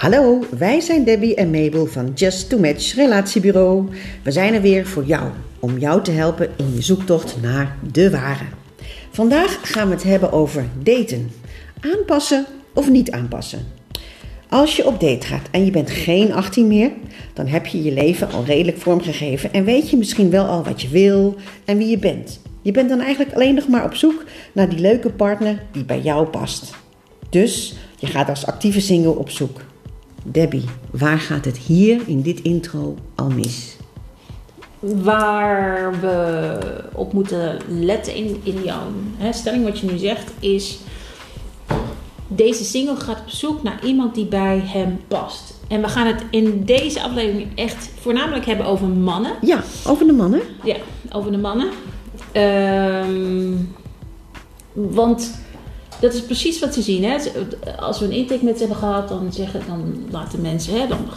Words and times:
Hallo, 0.00 0.44
wij 0.58 0.80
zijn 0.80 1.04
Debbie 1.04 1.34
en 1.34 1.50
Mabel 1.50 1.86
van 1.86 2.12
Just 2.14 2.48
to 2.48 2.58
Match 2.58 2.94
Relatiebureau. 2.94 3.88
We 4.22 4.30
zijn 4.30 4.54
er 4.54 4.60
weer 4.60 4.86
voor 4.86 5.04
jou, 5.04 5.30
om 5.58 5.78
jou 5.78 6.02
te 6.02 6.10
helpen 6.10 6.48
in 6.56 6.74
je 6.74 6.82
zoektocht 6.82 7.36
naar 7.42 7.76
de 7.92 8.10
ware. 8.10 8.44
Vandaag 9.10 9.58
gaan 9.62 9.88
we 9.88 9.94
het 9.94 10.02
hebben 10.02 10.32
over 10.32 10.68
daten. 10.82 11.30
Aanpassen 11.80 12.46
of 12.74 12.90
niet 12.90 13.10
aanpassen. 13.10 13.66
Als 14.48 14.76
je 14.76 14.86
op 14.86 15.00
date 15.00 15.26
gaat 15.26 15.48
en 15.50 15.64
je 15.64 15.70
bent 15.70 15.90
geen 15.90 16.32
18 16.32 16.66
meer, 16.66 16.90
dan 17.32 17.46
heb 17.46 17.66
je 17.66 17.82
je 17.82 17.92
leven 17.92 18.30
al 18.30 18.44
redelijk 18.44 18.78
vormgegeven 18.78 19.52
en 19.52 19.64
weet 19.64 19.90
je 19.90 19.96
misschien 19.96 20.30
wel 20.30 20.44
al 20.44 20.64
wat 20.64 20.82
je 20.82 20.88
wil 20.88 21.36
en 21.64 21.78
wie 21.78 21.88
je 21.88 21.98
bent. 21.98 22.40
Je 22.62 22.72
bent 22.72 22.88
dan 22.88 23.00
eigenlijk 23.00 23.34
alleen 23.34 23.54
nog 23.54 23.68
maar 23.68 23.84
op 23.84 23.94
zoek 23.94 24.24
naar 24.52 24.68
die 24.68 24.80
leuke 24.80 25.10
partner 25.10 25.62
die 25.72 25.84
bij 25.84 26.00
jou 26.00 26.26
past. 26.26 26.70
Dus 27.30 27.74
je 27.98 28.06
gaat 28.06 28.28
als 28.28 28.46
actieve 28.46 28.80
single 28.80 29.16
op 29.16 29.30
zoek. 29.30 29.68
Debbie, 30.22 30.64
waar 30.90 31.18
gaat 31.18 31.44
het 31.44 31.56
hier 31.56 32.00
in 32.06 32.22
dit 32.22 32.40
intro 32.40 32.96
al 33.14 33.30
mis? 33.30 33.76
Waar 34.78 36.00
we 36.00 36.58
op 36.92 37.12
moeten 37.12 37.58
letten 37.68 38.14
in, 38.14 38.40
in 38.42 38.62
jouw 38.64 38.86
hè, 39.16 39.32
stelling, 39.32 39.64
wat 39.64 39.78
je 39.78 39.90
nu 39.90 39.98
zegt, 39.98 40.32
is... 40.40 40.78
Deze 42.32 42.64
single 42.64 42.96
gaat 42.96 43.20
op 43.20 43.28
zoek 43.28 43.62
naar 43.62 43.84
iemand 43.84 44.14
die 44.14 44.26
bij 44.26 44.62
hem 44.64 45.00
past. 45.08 45.54
En 45.68 45.80
we 45.80 45.88
gaan 45.88 46.06
het 46.06 46.24
in 46.30 46.64
deze 46.64 47.02
aflevering 47.02 47.48
echt 47.54 47.90
voornamelijk 48.00 48.46
hebben 48.46 48.66
over 48.66 48.88
mannen. 48.88 49.32
Ja, 49.40 49.62
over 49.86 50.06
de 50.06 50.12
mannen. 50.12 50.40
Ja, 50.64 50.76
over 51.12 51.32
de 51.32 51.38
mannen. 51.38 51.68
Ehm, 52.32 53.52
want 54.72 55.40
dat 56.00 56.14
is 56.14 56.22
precies 56.22 56.60
wat 56.60 56.74
ze 56.74 56.82
zien. 56.82 57.04
Hè? 57.04 57.16
Als 57.78 57.98
we 57.98 58.04
een 58.04 58.12
intake 58.12 58.44
met 58.44 58.54
ze 58.54 58.60
hebben 58.60 58.78
gehad, 58.78 59.08
dan, 59.08 59.32
zeggen, 59.32 59.62
dan 59.66 60.06
laten 60.10 60.40
mensen... 60.40 60.80
Hè, 60.80 60.86
dan, 60.86 61.08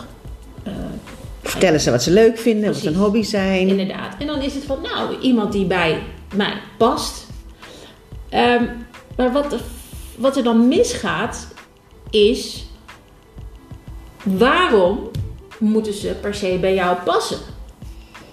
eh, 0.64 0.74
Vertellen 1.42 1.80
ze 1.80 1.92
wat 1.92 2.04
ze 2.04 2.12
leuk 2.12 2.38
vinden, 2.38 2.64
Precies. 2.64 2.84
wat 2.84 2.94
hun 2.94 3.02
hobby's 3.02 3.30
zijn. 3.30 3.68
Inderdaad. 3.68 4.16
En 4.20 4.28
dan 4.28 4.42
is 4.42 4.54
het 4.54 4.64
van, 4.64 4.82
nou, 4.82 5.20
iemand 5.20 5.52
die 5.52 5.66
bij 5.66 6.04
mij 6.36 6.54
past. 6.78 7.28
Ehm, 8.30 8.66
maar 9.18 9.32
wat 9.32 9.54
er, 9.54 9.62
wat 10.18 10.38
er 10.38 10.44
dan 10.44 10.68
misgaat, 10.68 11.48
is... 12.10 12.66
Waarom 14.24 15.12
moeten 15.60 15.94
ze 15.94 16.16
per 16.22 16.36
se 16.36 16.58
bij 16.62 16.74
jou 16.74 16.98
passen? 17.06 17.38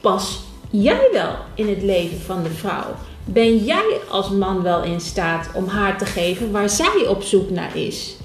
Pas 0.01 0.41
jij 0.71 1.09
wel 1.13 1.35
in 1.55 1.69
het 1.69 1.83
leven 1.83 2.21
van 2.21 2.43
de 2.43 2.51
vrouw? 2.51 2.95
Ben 3.33 3.57
jij 3.57 3.99
als 4.09 4.31
man 4.31 4.63
wel 4.63 4.83
in 4.83 5.01
staat 5.01 5.49
om 5.55 5.67
haar 5.67 5.99
te 5.99 6.07
geven 6.07 6.51
waar 6.51 6.69
zij 6.69 7.07
op 7.09 7.23
zoek 7.23 7.51
naar 7.51 7.77
is? 7.77 8.17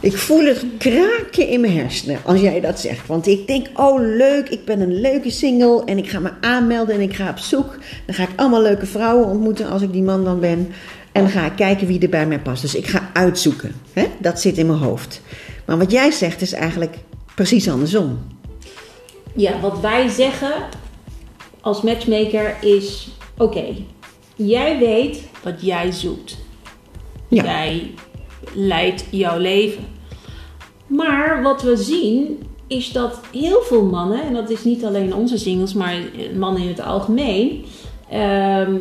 Ik 0.00 0.16
voel 0.16 0.44
het 0.44 0.64
kraken 0.78 1.48
in 1.48 1.60
mijn 1.60 1.76
hersenen 1.76 2.20
als 2.24 2.40
jij 2.40 2.60
dat 2.60 2.80
zegt. 2.80 3.06
Want 3.06 3.26
ik 3.26 3.46
denk, 3.46 3.66
oh 3.74 4.00
leuk, 4.00 4.48
ik 4.48 4.64
ben 4.64 4.80
een 4.80 5.00
leuke 5.00 5.30
single 5.30 5.84
en 5.84 5.98
ik 5.98 6.08
ga 6.08 6.18
me 6.18 6.30
aanmelden 6.40 6.94
en 6.94 7.00
ik 7.00 7.14
ga 7.14 7.28
op 7.28 7.38
zoek. 7.38 7.78
Dan 8.06 8.14
ga 8.14 8.22
ik 8.22 8.30
allemaal 8.36 8.62
leuke 8.62 8.86
vrouwen 8.86 9.26
ontmoeten 9.26 9.68
als 9.68 9.82
ik 9.82 9.92
die 9.92 10.02
man 10.02 10.24
dan 10.24 10.40
ben. 10.40 10.72
En 11.12 11.22
dan 11.22 11.30
ga 11.30 11.46
ik 11.46 11.56
kijken 11.56 11.86
wie 11.86 12.00
er 12.00 12.08
bij 12.08 12.26
mij 12.26 12.40
past. 12.40 12.62
Dus 12.62 12.74
ik 12.74 12.86
ga 12.86 13.10
uitzoeken. 13.12 13.74
Hè? 13.92 14.06
Dat 14.18 14.40
zit 14.40 14.58
in 14.58 14.66
mijn 14.66 14.78
hoofd. 14.78 15.20
Maar 15.64 15.78
wat 15.78 15.90
jij 15.90 16.10
zegt 16.10 16.40
is 16.40 16.52
eigenlijk 16.52 16.96
precies 17.34 17.68
andersom. 17.68 18.18
Ja, 19.34 19.60
wat 19.60 19.80
wij 19.80 20.08
zeggen 20.08 20.52
als 21.60 21.82
matchmaker 21.82 22.56
is: 22.60 23.08
oké, 23.38 23.74
jij 24.34 24.78
weet 24.78 25.28
wat 25.42 25.62
jij 25.62 25.92
zoekt. 25.92 26.36
Ja. 27.28 27.42
Jij 27.42 27.94
leidt 28.54 29.04
jouw 29.10 29.38
leven. 29.38 29.84
Maar 30.86 31.42
wat 31.42 31.62
we 31.62 31.76
zien 31.76 32.42
is 32.66 32.92
dat 32.92 33.20
heel 33.32 33.62
veel 33.62 33.84
mannen, 33.84 34.22
en 34.22 34.34
dat 34.34 34.50
is 34.50 34.64
niet 34.64 34.84
alleen 34.84 35.14
onze 35.14 35.38
singles, 35.38 35.74
maar 35.74 35.94
mannen 36.38 36.62
in 36.62 36.68
het 36.68 36.80
algemeen, 36.82 37.64
ehm, 38.10 38.76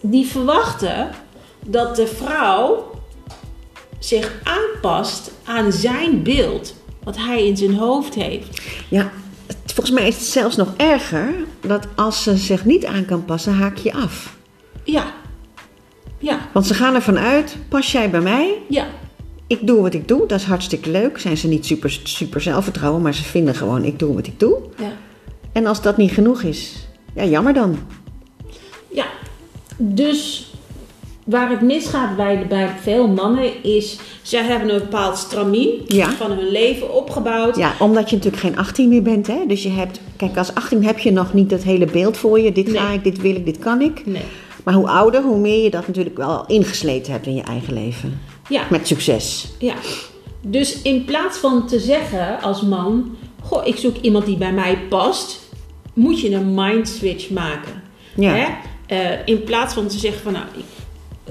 die 0.00 0.26
verwachten 0.26 1.10
dat 1.66 1.96
de 1.96 2.06
vrouw 2.06 2.90
zich 3.98 4.40
aanpast 4.42 5.32
aan 5.44 5.72
zijn 5.72 6.22
beeld, 6.22 6.74
wat 7.02 7.16
hij 7.16 7.46
in 7.46 7.56
zijn 7.56 7.74
hoofd 7.74 8.14
heeft. 8.14 8.62
Ja, 8.88 9.12
volgens 9.66 9.90
mij 9.90 10.08
is 10.08 10.14
het 10.14 10.24
zelfs 10.24 10.56
nog 10.56 10.74
erger 10.76 11.34
dat 11.66 11.86
als 11.96 12.22
ze 12.22 12.36
zich 12.36 12.64
niet 12.64 12.86
aan 12.86 13.04
kan 13.04 13.24
passen, 13.24 13.54
haak 13.54 13.76
je 13.76 13.92
af. 13.92 14.36
Ja. 14.84 15.04
Ja. 16.18 16.38
Want 16.52 16.66
ze 16.66 16.74
gaan 16.74 16.94
ervan 16.94 17.18
uit, 17.18 17.56
pas 17.68 17.92
jij 17.92 18.10
bij 18.10 18.20
mij, 18.20 18.58
Ja. 18.68 18.86
ik 19.46 19.66
doe 19.66 19.80
wat 19.80 19.94
ik 19.94 20.08
doe, 20.08 20.26
dat 20.26 20.40
is 20.40 20.46
hartstikke 20.46 20.90
leuk. 20.90 21.18
Zijn 21.18 21.36
ze 21.36 21.48
niet 21.48 21.66
super, 21.66 22.00
super 22.04 22.40
zelfvertrouwen, 22.40 23.02
maar 23.02 23.14
ze 23.14 23.22
vinden 23.24 23.54
gewoon, 23.54 23.84
ik 23.84 23.98
doe 23.98 24.14
wat 24.14 24.26
ik 24.26 24.40
doe. 24.40 24.58
Ja. 24.78 24.92
En 25.52 25.66
als 25.66 25.82
dat 25.82 25.96
niet 25.96 26.10
genoeg 26.12 26.42
is, 26.42 26.86
ja, 27.14 27.24
jammer 27.24 27.54
dan. 27.54 27.78
Ja, 28.88 29.06
dus 29.76 30.51
waar 31.24 31.50
het 31.50 31.60
misgaat 31.60 32.16
bij, 32.16 32.46
bij 32.48 32.68
veel 32.80 33.08
mannen 33.08 33.64
is, 33.64 33.98
zij 34.22 34.42
hebben 34.44 34.74
een 34.74 34.80
bepaald 34.80 35.16
stramien 35.18 35.70
Ja. 35.86 36.10
van 36.10 36.30
hun 36.30 36.48
leven 36.50 36.94
opgebouwd. 36.94 37.56
Ja, 37.56 37.72
omdat 37.78 38.10
je 38.10 38.16
natuurlijk 38.16 38.42
geen 38.42 38.56
18 38.58 38.88
meer 38.88 39.02
bent, 39.02 39.26
hè. 39.26 39.38
Dus 39.46 39.62
je 39.62 39.68
hebt, 39.70 40.00
kijk, 40.16 40.36
als 40.36 40.54
18 40.54 40.84
heb 40.84 40.98
je 40.98 41.12
nog 41.12 41.32
niet 41.32 41.50
dat 41.50 41.62
hele 41.62 41.86
beeld 41.86 42.16
voor 42.16 42.40
je. 42.40 42.52
Dit 42.52 42.70
ga 42.70 42.90
ik, 42.90 43.04
dit 43.04 43.20
wil 43.20 43.34
ik, 43.34 43.44
dit 43.44 43.58
kan 43.58 43.80
ik. 43.80 44.06
Nee. 44.06 44.22
Maar 44.64 44.74
hoe 44.74 44.88
ouder, 44.88 45.22
hoe 45.22 45.38
meer 45.38 45.62
je 45.62 45.70
dat 45.70 45.86
natuurlijk 45.86 46.16
wel 46.16 46.44
ingesleten 46.46 47.12
hebt 47.12 47.26
in 47.26 47.34
je 47.34 47.42
eigen 47.42 47.74
leven. 47.74 48.20
Ja, 48.48 48.62
Met 48.70 48.86
succes. 48.86 49.48
ja. 49.58 49.74
Dus 50.40 50.82
in 50.82 51.04
plaats 51.04 51.38
van 51.38 51.66
te 51.66 51.78
zeggen 51.80 52.40
als 52.40 52.62
man, 52.62 53.16
goh, 53.42 53.66
ik 53.66 53.76
zoek 53.76 53.96
iemand 54.00 54.26
die 54.26 54.36
bij 54.36 54.52
mij 54.52 54.78
past, 54.88 55.40
moet 55.94 56.20
je 56.20 56.34
een 56.34 56.54
mind 56.54 56.88
switch 56.88 57.30
maken. 57.30 57.82
Ja. 58.16 58.32
Hè? 58.34 58.46
Eh, 58.86 59.18
in 59.24 59.44
plaats 59.44 59.74
van 59.74 59.86
te 59.86 59.98
zeggen 59.98 60.22
van, 60.22 60.32
nou, 60.32 60.44
ik, 60.56 60.64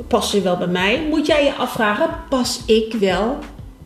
past 0.08 0.30
ze 0.30 0.42
wel 0.42 0.58
bij 0.58 0.68
mij, 0.68 1.08
moet 1.10 1.26
jij 1.26 1.44
je 1.44 1.54
afvragen, 1.54 2.10
pas 2.30 2.62
ik 2.66 2.94
wel 2.94 3.38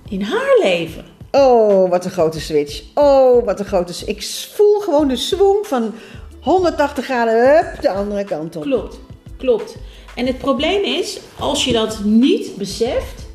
in 0.09 0.21
haar 0.21 0.59
leven? 0.61 1.05
Oh, 1.31 1.89
wat 1.89 2.05
een 2.05 2.11
grote 2.11 2.39
switch. 2.39 2.83
Oh, 2.93 3.45
wat 3.45 3.59
een 3.59 3.65
grote 3.65 3.93
switch. 3.93 4.11
Ik 4.11 4.23
voel 4.55 4.79
gewoon 4.79 5.07
de 5.07 5.15
swing 5.15 5.57
van 5.67 5.93
180 6.41 7.05
graden, 7.05 7.55
hup, 7.55 7.81
de 7.81 7.89
andere 7.89 8.23
kant 8.23 8.55
op. 8.55 8.63
Klopt, 8.63 8.99
klopt. 9.37 9.77
En 10.15 10.25
het 10.25 10.37
probleem 10.37 10.83
is, 10.83 11.19
als 11.39 11.65
je 11.65 11.73
dat 11.73 12.03
niet 12.03 12.55
beseft, 12.55 13.25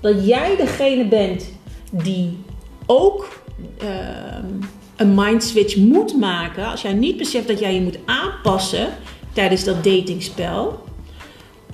dat 0.00 0.26
jij 0.26 0.56
degene 0.56 1.08
bent 1.08 1.48
die 1.90 2.38
ook 2.86 3.28
ehm, 3.78 4.46
een 4.96 5.14
mind 5.14 5.44
switch 5.44 5.76
moet 5.76 6.18
maken. 6.18 6.64
Als 6.66 6.82
jij 6.82 6.92
niet 6.92 7.16
beseft 7.16 7.48
dat 7.48 7.58
jij 7.58 7.74
je 7.74 7.80
moet 7.80 7.98
aanpassen 8.04 8.88
tijdens 9.32 9.64
dat 9.64 9.84
datingspel, 9.84 10.84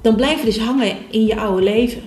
dan 0.06 0.16
blijf 0.16 0.38
je 0.38 0.44
dus 0.44 0.58
hangen 0.58 0.96
in 1.10 1.26
je 1.26 1.36
oude 1.36 1.62
leven. 1.62 2.02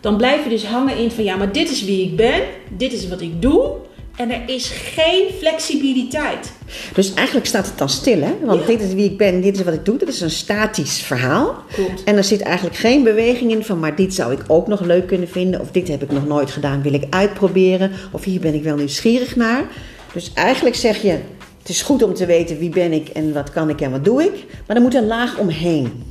Dan 0.00 0.16
blijf 0.16 0.44
je 0.44 0.50
dus 0.50 0.64
hangen 0.64 0.96
in 0.96 1.10
van 1.10 1.24
ja, 1.24 1.36
maar 1.36 1.52
dit 1.52 1.70
is 1.70 1.84
wie 1.84 2.04
ik 2.04 2.16
ben, 2.16 2.40
dit 2.76 2.92
is 2.92 3.08
wat 3.08 3.20
ik 3.20 3.42
doe. 3.42 3.70
En 4.16 4.30
er 4.30 4.42
is 4.46 4.68
geen 4.68 5.28
flexibiliteit. 5.38 6.52
Dus 6.94 7.14
eigenlijk 7.14 7.46
staat 7.46 7.66
het 7.66 7.78
dan 7.78 7.88
stil, 7.88 8.20
hè? 8.20 8.32
Want 8.44 8.60
Ja. 8.60 8.66
dit 8.66 8.80
is 8.80 8.94
wie 8.94 9.04
ik 9.10 9.18
ben, 9.18 9.40
dit 9.40 9.56
is 9.58 9.64
wat 9.64 9.74
ik 9.74 9.84
doe. 9.84 9.96
Dat 9.96 10.08
is 10.08 10.20
een 10.20 10.30
statisch 10.30 11.00
verhaal. 11.00 11.54
Klopt. 11.72 12.04
En 12.04 12.16
er 12.16 12.24
zit 12.24 12.40
eigenlijk 12.40 12.76
geen 12.76 13.02
beweging 13.02 13.50
in 13.50 13.64
van, 13.64 13.78
maar 13.78 13.96
dit 13.96 14.14
zou 14.14 14.32
ik 14.32 14.40
ook 14.46 14.66
nog 14.66 14.80
leuk 14.80 15.06
kunnen 15.06 15.28
vinden. 15.28 15.60
Of 15.60 15.70
dit 15.70 15.88
heb 15.88 16.02
ik 16.02 16.10
nog 16.12 16.26
nooit 16.26 16.50
gedaan, 16.50 16.82
wil 16.82 16.94
ik 16.94 17.04
uitproberen. 17.10 17.90
Of 18.12 18.24
hier 18.24 18.40
ben 18.40 18.54
ik 18.54 18.62
wel 18.62 18.76
nieuwsgierig 18.76 19.36
naar. 19.36 19.64
Dus 20.12 20.32
eigenlijk 20.34 20.76
zeg 20.76 21.02
je, 21.02 21.18
het 21.58 21.68
is 21.68 21.82
goed 21.82 22.02
om 22.02 22.14
te 22.14 22.26
weten 22.26 22.58
wie 22.58 22.70
ben 22.70 22.92
ik 22.92 23.08
en 23.08 23.32
wat 23.32 23.50
kan 23.50 23.68
ik 23.68 23.80
en 23.80 23.90
wat 23.90 24.04
doe 24.04 24.22
ik. 24.22 24.44
Maar 24.66 24.76
er 24.76 24.82
moet 24.82 24.94
een 24.94 25.06
laag 25.06 25.38
omheen. 25.38 26.10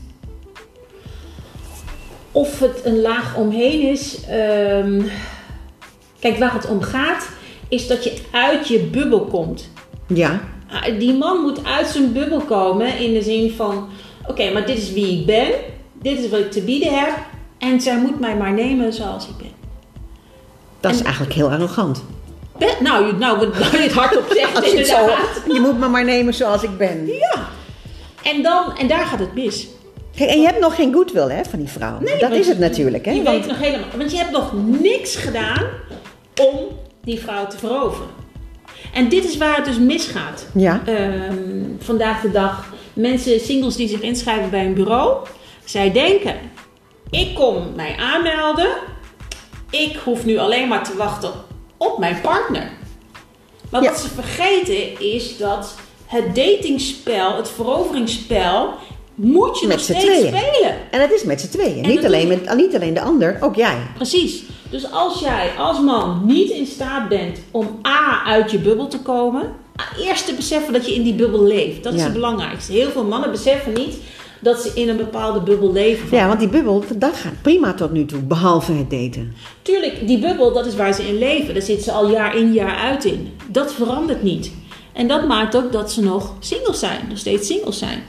Of 2.31 2.59
het 2.59 2.81
een 2.83 3.01
laag 3.01 3.35
omheen 3.35 3.81
is. 3.81 4.25
ehm, 4.29 5.01
kijk, 6.19 6.37
waar 6.37 6.53
het 6.53 6.67
om 6.67 6.81
gaat, 6.81 7.29
is 7.69 7.87
dat 7.87 8.03
je 8.03 8.21
uit 8.31 8.67
je 8.67 8.79
bubbel 8.79 9.25
komt. 9.25 9.69
Ja, 10.07 10.39
Ah, 10.73 10.99
Die 10.99 11.13
man 11.13 11.41
moet 11.41 11.65
uit 11.65 11.87
zijn 11.87 12.13
bubbel 12.13 12.39
komen 12.39 12.97
in 12.99 13.13
de 13.13 13.21
zin 13.21 13.51
van: 13.51 13.89
oké, 14.27 14.51
maar 14.51 14.65
dit 14.65 14.77
is 14.77 14.91
wie 14.93 15.19
ik 15.19 15.25
ben, 15.25 15.47
dit 16.01 16.19
is 16.19 16.29
wat 16.29 16.39
ik 16.39 16.51
te 16.51 16.61
bieden 16.61 16.99
heb, 16.99 17.13
en 17.57 17.81
zij 17.81 17.97
moet 17.99 18.19
mij 18.19 18.35
maar 18.37 18.51
nemen 18.53 18.93
zoals 18.93 19.27
ik 19.27 19.37
ben. 19.37 19.51
dat 20.79 20.91
is 20.91 20.97
En- 20.99 21.03
eigenlijk 21.05 21.35
heel 21.35 21.51
arrogant. 21.51 22.03
Be- 22.57 22.77
nou, 22.79 23.05
je- 23.05 23.13
nou, 23.13 23.37
nou 23.49 23.71
je 23.71 23.77
het 23.77 23.91
hardop 23.93 24.25
zegt, 24.29 24.55
Als 24.61 24.71
je 24.71 24.77
het 24.77 24.87
zo, 24.87 25.05
je 25.53 25.59
moet 25.59 25.79
me 25.79 25.87
maar 25.87 26.05
nemen 26.05 26.33
zoals 26.33 26.63
ik 26.63 26.77
ben. 26.77 27.05
Ja. 27.07 27.47
En, 28.23 28.43
dan, 28.43 28.77
en 28.77 28.87
daar 28.87 29.05
gaat 29.05 29.19
het 29.19 29.33
mis. 29.33 29.67
Kijk, 30.15 30.29
en 30.29 30.39
je 30.39 30.45
hebt 30.45 30.59
nog 30.59 30.75
geen 30.75 30.93
goodwill 30.93 31.29
hè, 31.29 31.43
van 31.49 31.59
die 31.59 31.67
vrouw. 31.67 31.99
dat 31.99 32.19
want 32.21 32.33
is 32.33 32.47
het 32.47 32.59
natuurlijk. 32.59 33.05
Hè? 33.05 33.11
Je 33.11 33.23
Want- 33.23 33.37
weet 33.37 33.47
nog 33.47 33.59
helemaal. 33.59 33.87
Want 33.97 34.11
je 34.11 34.17
hebt 34.17 34.31
nog 34.31 34.53
niks 34.81 35.15
gedaan 35.15 35.63
om 36.41 36.55
die 37.03 37.19
vrouw 37.19 37.47
te 37.47 37.57
veroveren. 37.57 38.09
En 38.93 39.09
dit 39.09 39.23
is 39.23 39.37
waar 39.37 39.55
het 39.55 39.65
dus 39.65 39.77
misgaat. 39.79 40.45
Ja. 40.53 40.81
Ehm, 40.85 41.63
vandaag 41.79 42.21
de 42.21 42.31
dag. 42.31 42.73
Mensen, 42.93 43.39
singles 43.39 43.75
die 43.75 43.87
zich 43.87 43.99
inschrijven 44.01 44.49
bij 44.49 44.65
een 44.65 44.73
bureau. 44.73 45.27
Zij 45.65 45.91
denken, 45.91 46.35
ik 47.09 47.35
kom 47.35 47.63
mij 47.75 47.95
aanmelden. 47.99 48.69
ik 49.69 49.95
hoef 50.03 50.25
nu 50.25 50.37
alleen 50.37 50.67
maar 50.67 50.83
te 50.83 50.95
wachten 50.97 51.31
op 51.77 51.97
mijn 51.97 52.21
partner. 52.21 52.69
Maar 53.69 53.83
Ja. 53.83 53.89
wat 53.89 53.99
ze 53.99 54.07
vergeten 54.09 54.99
is 55.13 55.37
dat 55.37 55.75
het 56.05 56.35
datingspel, 56.35 57.35
het 57.37 57.49
veroveringsspel, 57.49 58.73
moet 59.15 59.59
je 59.59 59.67
Met 59.67 59.75
nog 59.75 59.85
steeds 59.85 60.03
tweeën. 60.05 60.27
spelen. 60.27 60.75
En 60.91 60.99
dat 60.99 61.11
is 61.11 61.23
met 61.23 61.41
z'n 61.41 61.49
tweeën. 61.49 61.83
En 61.83 61.89
Niet 61.89 62.05
alleen, 62.05 62.27
met, 62.27 62.55
niet 62.55 62.75
alleen 62.75 62.93
de 62.93 63.01
ander, 63.01 63.37
ook 63.41 63.55
jij. 63.55 63.77
Precies. 63.95 64.43
Dus 64.69 64.91
als 64.91 65.19
jij 65.19 65.49
als 65.57 65.79
man 65.81 66.21
niet 66.25 66.49
in 66.49 66.65
staat 66.65 67.09
bent 67.09 67.39
om 67.51 67.79
A 67.87 68.23
uit 68.25 68.51
je 68.51 68.59
bubbel 68.59 68.87
te 68.87 68.99
komen, 68.99 69.51
eerst 69.99 70.25
te 70.25 70.33
beseffen 70.33 70.73
dat 70.73 70.85
je 70.85 70.93
in 70.95 71.03
die 71.03 71.13
bubbel 71.13 71.43
leeft. 71.43 71.83
Dat 71.83 71.93
is 71.93 72.03
het 72.03 72.13
belangrijkste. 72.13 72.71
Heel 72.71 72.89
veel 72.89 73.03
mannen 73.05 73.31
beseffen 73.31 73.73
niet 73.73 73.95
dat 74.41 74.61
ze 74.61 74.71
in 74.73 74.89
een 74.89 74.97
bepaalde 74.97 75.41
bubbel 75.41 75.71
leven. 75.71 76.17
Ja, 76.17 76.27
want 76.27 76.39
die 76.39 76.49
bubbel, 76.49 76.83
dat 76.95 77.15
gaat 77.15 77.41
prima 77.41 77.73
tot 77.73 77.91
nu 77.91 78.05
toe, 78.05 78.19
behalve 78.19 78.71
het 78.71 78.89
daten. 78.89 79.33
Tuurlijk, 79.61 80.07
die 80.07 80.19
bubbel, 80.19 80.53
dat 80.53 80.65
is 80.65 80.75
waar 80.75 80.93
ze 80.93 81.07
in 81.07 81.17
leven. 81.17 81.53
Daar 81.53 81.63
zitten 81.63 81.83
ze 81.83 81.91
al 81.91 82.09
jaar 82.09 82.35
in, 82.37 82.53
jaar 82.53 82.75
uit 82.75 83.05
in. 83.05 83.31
Dat 83.47 83.73
verandert 83.73 84.23
niet. 84.23 84.51
En 84.93 85.07
dat 85.07 85.27
maakt 85.27 85.55
ook 85.55 85.71
dat 85.71 85.91
ze 85.91 86.01
nog 86.03 86.33
singles 86.39 86.79
zijn. 86.79 86.99
Nog 87.09 87.17
steeds 87.17 87.47
singles 87.47 87.77
zijn. 87.77 88.03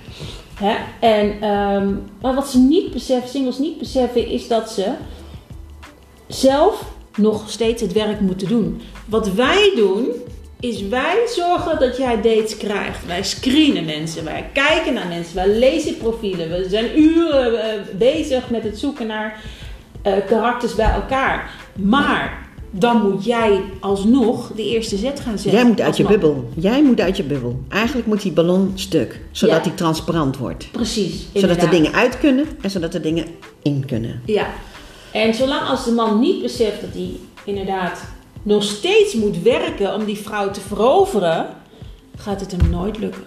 Hè? 0.54 0.76
En, 1.00 1.40
ehm, 1.40 1.94
maar 2.20 2.34
wat 2.34 2.49
ze 2.49 2.58
niet 2.58 2.93
beseffen, 2.93 3.31
singles 3.31 3.58
niet 3.58 3.78
beseffen, 3.78 4.26
is 4.26 4.49
dat 4.49 4.70
ze 4.70 4.93
zelf 6.26 6.84
nog 7.16 7.50
steeds 7.50 7.82
het 7.82 7.93
werk 7.93 8.20
moeten 8.20 8.49
doen. 8.49 8.81
Wat 9.06 9.32
wij 9.32 9.72
doen, 9.76 10.06
is 10.60 10.88
wij 10.88 11.16
zorgen 11.34 11.78
dat 11.78 11.96
jij 11.96 12.20
dates 12.20 12.56
krijgt. 12.56 13.06
Wij 13.06 13.22
screenen 13.22 13.84
mensen, 13.84 14.25
wij 14.25 14.50
kijken 14.52 14.94
naar 14.94 15.06
mensen, 15.06 15.34
wij 15.34 15.49
lezen 15.49 15.96
profielen. 15.96 16.50
We 16.50 16.69
zijn 16.69 16.98
uren 16.98 17.62
eh, 17.62 17.81
bezig 17.98 18.50
met 18.50 18.62
het 18.62 18.78
zoeken 18.78 19.06
naar 19.06 19.40
eh, 20.02 20.12
karakters 20.26 20.75
bij 20.75 20.90
elkaar. 20.90 21.50
Maar 21.75 22.41
dan 22.74 23.02
moet 23.10 23.24
jij 23.24 23.60
alsnog 23.80 24.52
de 24.56 24.69
eerste 24.69 24.96
zet 24.96 25.20
gaan 25.20 25.38
zetten. 25.38 25.60
Jij 25.60 25.64
moet 25.69 25.80
uit 25.80 25.96
je 25.96 26.04
bubbel. 26.04 26.48
Jij 26.54 26.82
moet 26.82 27.00
uit 27.00 27.16
je 27.16 27.22
bubbel. 27.24 27.60
Eigenlijk 27.69 28.06
moet 28.06 28.22
die 28.22 28.32
ballon 28.32 28.72
stuk, 28.74 29.20
zodat 29.30 29.56
Ja. 29.56 29.62
die 29.62 29.74
transparant 29.74 30.36
wordt. 30.36 30.70
Precies. 30.70 31.26
Zodat 31.34 31.62
er 31.62 31.70
dingen 31.70 31.92
uit 31.92 32.19
kunnen 32.19 32.46
en 32.60 32.70
zodat 32.70 32.94
er 32.94 33.02
dingen 33.02 33.24
in 33.62 33.84
kunnen. 33.86 34.22
Ja. 34.26 34.46
En 35.12 35.34
zolang 35.34 35.69
als 35.69 35.84
de 35.84 35.92
man 35.92 36.20
niet 36.20 36.42
beseft 36.42 36.80
dat 36.80 36.90
hij 36.92 37.10
inderdaad 37.44 38.00
nog 38.42 38.62
steeds 38.62 39.14
moet 39.14 39.42
werken 39.42 39.94
om 39.94 40.04
die 40.04 40.19
vrouw 40.19 40.50
te 40.50 40.60
veroveren, 40.60 41.46
gaat 42.16 42.40
het 42.40 42.50
hem 42.50 42.70
nooit 42.70 42.98
lukken. 42.98 43.24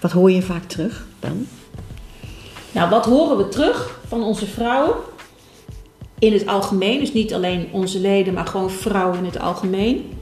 Wat 0.00 0.10
hoor 0.10 0.30
je 0.30 0.42
vaak 0.42 0.64
terug 0.64 1.06
dan? 1.20 1.46
Nou, 2.72 2.90
wat 2.90 3.04
horen 3.04 3.36
we 3.36 3.48
terug 3.48 3.98
van 4.08 4.22
onze 4.22 4.46
vrouwen? 4.46 4.94
In 6.20 6.32
het 6.32 6.46
algemeen, 6.46 7.00
dus 7.00 7.12
niet 7.12 7.34
alleen 7.34 7.68
onze 7.72 8.00
leden, 8.00 8.34
maar 8.34 8.46
gewoon 8.46 8.70
vrouwen 8.70 9.18
in 9.18 9.24
het 9.24 9.38
algemeen. 9.38 10.18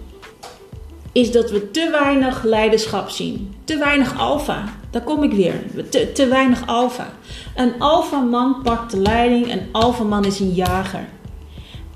Is 1.12 1.32
dat 1.32 1.50
we 1.50 1.70
te 1.70 1.88
weinig 1.90 2.42
leiderschap 2.42 3.08
zien. 3.08 3.54
Te 3.64 3.76
weinig 3.76 4.18
alfa. 4.18 4.64
Daar 4.90 5.02
kom 5.02 5.22
ik 5.22 5.32
weer. 5.32 5.54
Te, 5.90 6.12
te 6.12 6.26
weinig 6.26 6.66
alfa. 6.66 7.12
Een 7.56 7.72
alfa 7.78 8.20
man 8.20 8.60
pakt 8.62 8.90
de 8.90 8.98
leiding. 9.00 9.52
Een 9.52 9.62
alfa 9.72 10.04
man 10.04 10.24
is 10.24 10.40
een 10.40 10.52
jager. 10.52 11.08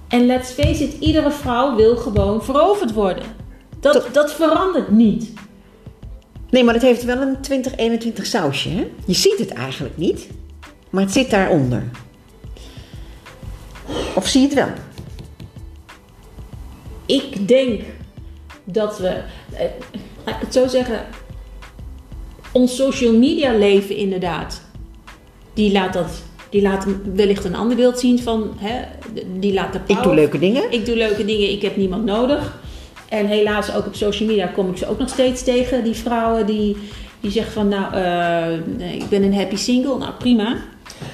En 0.09 0.27
let's 0.27 0.51
face 0.51 0.85
it, 0.85 0.97
iedere 1.01 1.31
vrouw 1.31 1.77
wil 1.77 1.97
gewoon 1.97 2.45
veroverd 2.45 2.93
worden. 2.93 3.25
Dat, 3.81 4.09
dat 4.13 4.33
verandert 4.33 4.91
niet. 4.91 5.33
Nee, 6.51 6.65
maar 6.65 6.75
het 6.75 6.83
heeft 6.83 7.05
wel 7.05 7.21
een 7.21 7.41
2021 7.41 8.27
sausje, 8.27 8.69
hè? 8.69 8.91
Je 9.07 9.15
ziet 9.15 9.39
het 9.39 9.51
eigenlijk 9.51 9.97
niet, 9.97 10.29
maar 10.91 11.03
het 11.03 11.13
zit 11.13 11.31
daaronder. 11.31 11.91
Of 14.15 14.27
zie 14.27 14.41
je 14.41 14.47
het 14.47 14.57
wel? 14.57 14.69
ik 17.07 17.49
denk 17.49 17.81
dat 18.65 18.99
we, 18.99 19.09
eh, 19.53 19.67
laat 20.25 20.35
ik 20.35 20.41
het 20.41 20.53
zo 20.53 20.67
zeggen, 20.67 21.07
ons 22.53 22.77
social 22.77 23.13
media 23.13 23.53
leven 23.53 23.97
inderdaad, 23.97 24.63
die 25.55 25.73
laat 25.73 25.93
dat, 25.93 26.23
die 26.51 26.63
laat 26.63 26.87
wellicht 27.15 27.45
een 27.45 27.55
ander 27.55 27.77
beeld 27.77 27.99
zien 27.99 28.19
van, 28.19 28.53
hè, 28.57 28.83
die 29.39 29.53
laat 29.53 29.73
de 29.73 29.81
Ik 29.87 30.03
doe 30.03 30.15
leuke 30.15 30.39
dingen. 30.39 30.73
ik 30.73 30.87
doe 30.87 30.97
leuke 30.97 31.25
dingen, 31.25 31.51
ik 31.51 31.63
heb 31.63 31.77
niemand 31.77 32.05
nodig. 32.05 32.61
En 33.09 33.27
helaas 33.27 33.75
ook 33.75 33.87
op 33.87 33.95
social 33.95 34.29
media 34.29 34.47
kom 34.47 34.71
ik 34.71 34.77
ze 34.77 34.89
ook 34.89 34.99
nog 34.99 35.09
steeds 35.09 35.43
tegen, 35.43 35.85
die 35.85 35.95
vrouwen 35.95 36.47
die, 36.47 36.77
die 37.21 37.31
zeggen 37.31 37.53
van, 37.53 37.69
nou, 37.69 37.95
eh, 37.95 38.95
ik 38.95 39.09
ben 39.09 39.23
een 39.23 39.35
happy 39.35 39.57
single, 39.57 39.99
nou 39.99 40.13
prima. 40.19 40.57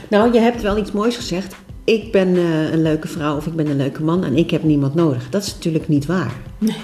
Nou, 0.08 0.32
je 0.32 0.40
hebt 0.40 0.62
wel 0.62 0.78
iets 0.78 0.92
moois 0.92 1.16
gezegd. 1.16 1.54
Ik 1.88 2.12
ben 2.12 2.36
eh, 2.36 2.72
een 2.72 2.82
leuke 2.82 3.08
vrouw 3.08 3.36
of 3.36 3.46
ik 3.46 3.54
ben 3.54 3.66
een 3.66 3.76
leuke 3.76 4.02
man 4.02 4.24
en 4.24 4.36
ik 4.36 4.50
heb 4.50 4.62
niemand 4.62 4.94
nodig. 4.94 5.30
Dat 5.30 5.42
is 5.42 5.54
natuurlijk 5.54 5.88
niet 5.88 6.06
waar. 6.06 6.36
Nee. 6.58 6.76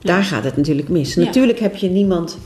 Daar 0.00 0.24
gaat 0.24 0.44
het 0.44 0.56
natuurlijk 0.56 0.88
mis. 0.88 1.14
Ja. 1.14 1.24
Natuurlijk 1.24 1.58
heb 1.58 1.76
je 1.76 1.88
niemand 1.88 2.38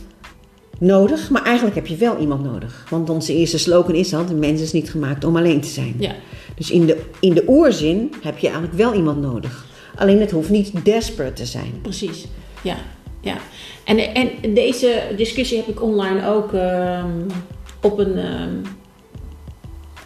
nodig, 0.79 1.31
maar 1.31 1.43
eigenlijk 1.43 1.76
heb 1.76 1.87
je 1.87 1.96
wel 1.96 2.19
iemand 2.19 2.44
nodig. 2.44 2.87
Want 2.90 3.11
onze 3.11 3.35
eerste 3.35 3.58
slogan 3.58 3.94
is 3.94 4.14
al, 4.14 4.26
de 4.26 4.35
mens 4.35 4.61
is 4.61 4.73
niet 4.73 4.90
gemaakt 4.90 5.25
om 5.25 5.37
alleen 5.37 5.61
te 5.61 5.69
zijn. 5.69 5.94
Ja. 5.99 6.14
Dus 6.55 6.70
in 6.70 6.87
de, 6.87 6.99
in 7.20 7.35
de 7.35 7.44
oerzin 7.46 8.12
heb 8.23 8.38
je 8.38 8.46
eigenlijk 8.46 8.76
wel 8.76 8.94
iemand 8.94 9.20
nodig. 9.20 9.67
Alleen 9.96 10.20
het 10.20 10.31
hoeft 10.31 10.50
niet 10.50 10.85
desperate 10.85 11.32
te 11.32 11.46
zijn. 11.46 11.73
Precies, 11.82 12.26
ja. 12.62 12.76
ja. 13.20 13.37
En, 13.85 13.99
en 14.14 14.55
deze 14.55 15.02
discussie 15.17 15.56
heb 15.56 15.69
ik 15.69 15.82
online 15.82 16.29
ook 16.29 16.52
ehm, 16.52 17.11
op 17.81 17.99
een 17.99 18.17
ehm, 18.17 18.55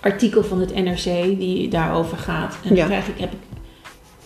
artikel 0.02 0.44
van 0.44 0.60
het 0.60 0.74
NRC 0.74 1.04
die 1.38 1.68
daarover 1.68 2.16
gaat. 2.18 2.56
En, 2.64 2.74
Ja. 2.74 2.76
dan 2.76 2.86
krijg 2.86 3.08
ik, 3.08 3.18
heb 3.18 3.32
ik, 3.32 3.38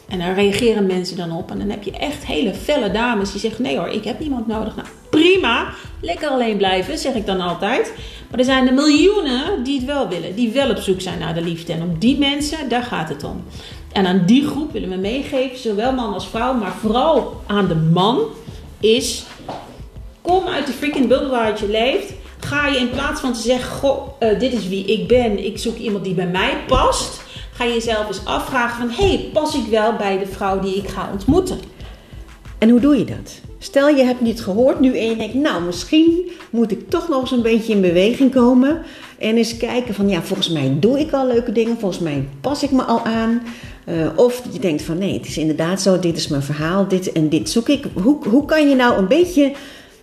en 0.09 0.19
daar 0.19 0.35
reageren 0.35 0.87
mensen 0.87 1.17
dan 1.17 1.33
op. 1.33 1.51
En 1.51 1.59
dan 1.59 1.71
heb 1.71 1.83
je 1.83 1.91
echt 1.91 2.27
hele 2.27 2.55
felle 2.55 2.91
dames 2.91 3.31
die 3.31 3.41
zeggen: 3.41 3.63
Nee 3.63 3.77
hoor, 3.79 3.89
ik 3.89 4.05
heb 4.05 4.19
niemand 4.21 4.47
nodig. 4.47 4.77
Nou, 4.77 4.89
prima, 5.11 5.67
lekker 6.01 6.29
alleen 6.29 6.57
blijven, 6.57 6.99
zeg 6.99 7.15
ik 7.15 7.27
dan 7.27 7.41
altijd. 7.41 7.93
Maar 8.31 8.39
er 8.39 8.45
zijn 8.45 8.67
er 8.67 8.75
miljoenen 8.75 9.65
die 9.65 9.77
het 9.77 9.85
wel 9.87 10.09
willen, 10.09 10.35
die 10.35 10.51
wel 10.53 10.71
op 10.71 10.77
zoek 10.79 11.01
zijn 11.01 11.19
naar 11.19 11.35
de 11.35 11.43
liefde. 11.43 11.73
En 11.73 11.83
om 11.83 11.99
die 11.99 12.19
mensen, 12.19 12.69
daar 12.69 12.83
gaat 12.83 13.09
het 13.09 13.25
om. 13.25 13.45
En 13.93 14.07
aan 14.07 14.23
die 14.27 14.47
groep 14.47 14.73
willen 14.73 14.89
we 14.89 14.97
meegeven, 14.97 15.59
zowel 15.59 15.93
man 15.93 16.15
als 16.15 16.29
vrouw, 16.29 16.55
maar 16.55 16.73
vooral 16.81 17.41
aan 17.47 17.69
de 17.69 17.75
man, 17.75 18.19
is 18.81 19.25
kom 20.21 20.47
uit 20.47 20.67
de 20.67 20.73
freaking 20.73 21.09
bubbel 21.09 21.31
waaruit 21.31 21.59
je 21.61 21.69
leeft. 21.69 22.13
Ga 22.47 22.67
je 22.67 22.79
in 22.79 22.91
plaats 22.91 23.21
van 23.21 23.33
te 23.33 23.41
zeggen, 23.41 23.71
goh, 23.71 24.09
eh, 24.19 24.39
dit 24.39 24.53
is 24.53 24.69
wie 24.69 24.85
ik 24.85 25.09
ben, 25.09 25.45
ik 25.45 25.59
zoek 25.59 25.77
iemand 25.77 26.05
die 26.05 26.15
bij 26.15 26.27
mij 26.27 26.57
past. 26.67 27.21
Ga 27.53 27.65
je 27.65 27.73
jezelf 27.73 28.09
eens 28.09 28.25
afvragen 28.25 28.77
van, 28.79 29.05
hey, 29.05 29.31
pas 29.33 29.55
ik 29.55 29.67
wel 29.71 29.97
bij 29.97 30.19
de 30.19 30.27
vrouw 30.27 30.61
die 30.61 30.77
ik 30.77 30.89
ga 30.89 31.09
ontmoeten? 31.13 31.59
En 32.59 32.69
hoe 32.69 32.81
doe 32.81 32.99
je 32.99 33.05
dat? 33.05 33.41
Stel 33.59 33.89
je 33.89 34.05
hebt 34.05 34.21
niet 34.21 34.43
gehoord 34.43 34.81
nu 34.81 34.99
en 34.99 35.07
je 35.07 35.17
denkt, 35.17 35.35
nou 35.35 35.63
misschien 35.63 36.31
moet 36.51 36.73
ik 36.73 36.91
toch 36.91 37.09
nog 37.09 37.21
eens 37.21 37.31
een 37.31 37.43
beetje 37.43 37.73
in 37.73 37.81
beweging 37.81 38.33
komen. 38.33 38.83
En 39.19 39.37
eens 39.37 39.57
kijken 39.57 39.95
van, 39.95 40.09
ja 40.09 40.23
volgens 40.23 40.49
mij 40.49 40.77
doe 40.81 40.99
ik 40.99 41.13
al 41.13 41.27
leuke 41.27 41.53
dingen, 41.53 41.79
volgens 41.79 42.01
mij 42.01 42.29
pas 42.41 42.63
ik 42.63 42.71
me 42.71 42.83
al 42.83 43.05
aan. 43.05 43.43
Eh, 43.85 44.09
of 44.17 44.43
je 44.53 44.59
denkt 44.59 44.83
van, 44.83 44.99
nee 44.99 45.13
het 45.13 45.27
is 45.27 45.39
inderdaad 45.39 45.83
zo, 45.83 45.99
dit 45.99 46.17
is 46.17 46.29
mijn 46.29 46.43
verhaal, 46.43 46.89
dit 46.89 47.13
en 47.13 47.29
dit 47.29 47.51
zoek 47.51 47.69
ik. 47.69 47.85
Hoe, 48.03 48.29
hoe 48.29 48.45
kan 48.45 48.69
je 48.69 48.75
nou 48.75 48.99
een 48.99 49.09
beetje, 49.09 49.53